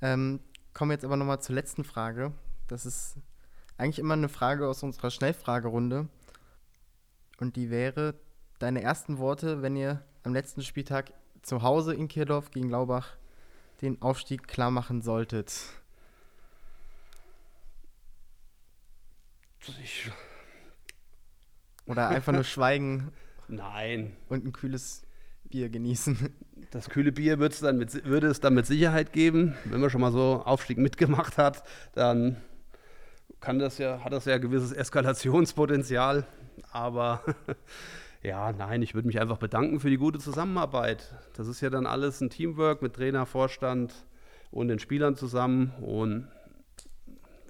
Ähm, 0.00 0.40
kommen 0.72 0.90
wir 0.90 0.94
jetzt 0.94 1.04
aber 1.04 1.16
nochmal 1.16 1.40
zur 1.40 1.54
letzten 1.54 1.84
Frage. 1.84 2.32
Das 2.68 2.86
ist 2.86 3.16
eigentlich 3.76 3.98
immer 3.98 4.14
eine 4.14 4.28
Frage 4.28 4.68
aus 4.68 4.82
unserer 4.82 5.10
Schnellfragerunde. 5.10 6.08
Und 7.38 7.56
die 7.56 7.70
wäre, 7.70 8.14
deine 8.58 8.82
ersten 8.82 9.18
Worte, 9.18 9.62
wenn 9.62 9.76
ihr 9.76 10.02
am 10.22 10.32
letzten 10.32 10.62
Spieltag 10.62 11.12
zu 11.42 11.62
Hause 11.62 11.94
in 11.94 12.08
Kirdorf 12.08 12.50
gegen 12.50 12.70
Laubach 12.70 13.16
den 13.82 14.00
Aufstieg 14.00 14.48
klar 14.48 14.70
machen 14.70 15.02
solltet. 15.02 15.52
Ich 19.82 20.10
Oder 21.86 22.08
einfach 22.08 22.32
nur 22.32 22.44
schweigen. 22.44 23.12
Nein. 23.48 24.16
Und 24.28 24.44
ein 24.44 24.52
kühles 24.52 25.04
Bier 25.50 25.68
genießen. 25.68 26.30
Das 26.70 26.90
kühle 26.90 27.12
Bier 27.12 27.36
dann 27.36 27.78
mit, 27.78 28.04
würde 28.04 28.26
es 28.26 28.40
dann 28.40 28.54
mit 28.54 28.66
Sicherheit 28.66 29.12
geben. 29.12 29.54
Wenn 29.64 29.80
man 29.80 29.90
schon 29.90 30.00
mal 30.00 30.10
so 30.10 30.42
Aufstieg 30.44 30.78
mitgemacht 30.78 31.38
hat, 31.38 31.62
dann 31.94 32.36
kann 33.40 33.58
das 33.58 33.78
ja, 33.78 34.02
hat 34.02 34.12
das 34.12 34.24
ja 34.24 34.38
gewisses 34.38 34.72
Eskalationspotenzial. 34.72 36.26
Aber 36.72 37.22
ja, 38.22 38.52
nein, 38.52 38.82
ich 38.82 38.94
würde 38.94 39.06
mich 39.06 39.20
einfach 39.20 39.38
bedanken 39.38 39.80
für 39.80 39.90
die 39.90 39.98
gute 39.98 40.18
Zusammenarbeit. 40.18 41.14
Das 41.34 41.46
ist 41.46 41.60
ja 41.60 41.70
dann 41.70 41.86
alles 41.86 42.20
ein 42.20 42.30
Teamwork 42.30 42.82
mit 42.82 42.94
Trainer, 42.94 43.26
Vorstand 43.26 43.94
und 44.50 44.68
den 44.68 44.78
Spielern 44.78 45.14
zusammen. 45.14 45.72
Und 45.80 46.28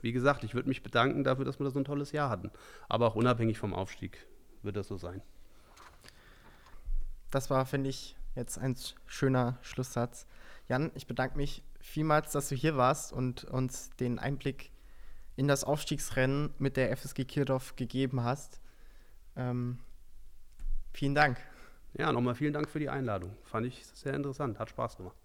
wie 0.03 0.13
gesagt, 0.13 0.45
ich 0.45 0.55
würde 0.55 0.69
mich 0.69 0.83
bedanken 0.83 1.25
dafür, 1.25 1.45
dass 1.45 1.59
wir 1.59 1.65
das 1.65 1.73
so 1.73 1.81
ein 1.81 1.85
tolles 1.85 2.13
Jahr 2.13 2.29
hatten. 2.29 2.51
Aber 2.89 3.07
auch 3.07 3.15
unabhängig 3.15 3.59
vom 3.59 3.73
Aufstieg 3.73 4.27
wird 4.63 4.77
das 4.77 4.89
so 4.89 4.97
sein. 4.99 5.23
Das 7.35 7.51
war, 7.51 7.67
finde 7.67 7.91
ich, 7.91 8.15
jetzt 8.37 8.59
ein 8.59 8.77
schöner 9.07 9.59
Schlusssatz. 9.61 10.29
Jan, 10.69 10.93
ich 10.95 11.09
bedanke 11.09 11.37
mich 11.37 11.65
vielmals, 11.81 12.31
dass 12.31 12.49
du 12.49 12.55
hier 12.55 12.77
warst 12.77 13.13
und 13.13 13.43
uns 13.43 13.91
den 13.99 14.21
Einblick 14.21 14.71
in 15.35 15.49
das 15.49 15.65
Aufstiegsrennen 15.65 16.55
mit 16.59 16.77
der 16.77 16.97
FSG 16.97 17.25
Kirdorf 17.25 17.75
gegeben 17.75 18.23
hast. 18.23 18.61
Ähm, 19.35 19.81
vielen 20.93 21.17
Dank. 21.17 21.39
Ja, 21.95 22.13
nochmal 22.13 22.37
vielen 22.37 22.53
Dank 22.53 22.69
für 22.69 22.79
die 22.79 22.89
Einladung. 22.89 23.37
Fand 23.43 23.67
ich 23.67 23.85
sehr 23.85 24.15
interessant, 24.15 24.61
hat 24.61 24.71
Spaß 24.71 24.97
gemacht. 24.97 25.17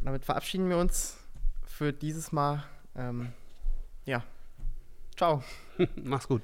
Und 0.00 0.06
damit 0.06 0.24
verabschieden 0.24 0.70
wir 0.70 0.78
uns 0.78 1.18
für 1.66 1.92
dieses 1.92 2.32
Mal. 2.32 2.64
Ähm, 2.94 3.30
ja, 4.06 4.24
ciao. 5.18 5.44
Mach's 5.96 6.26
gut. 6.26 6.40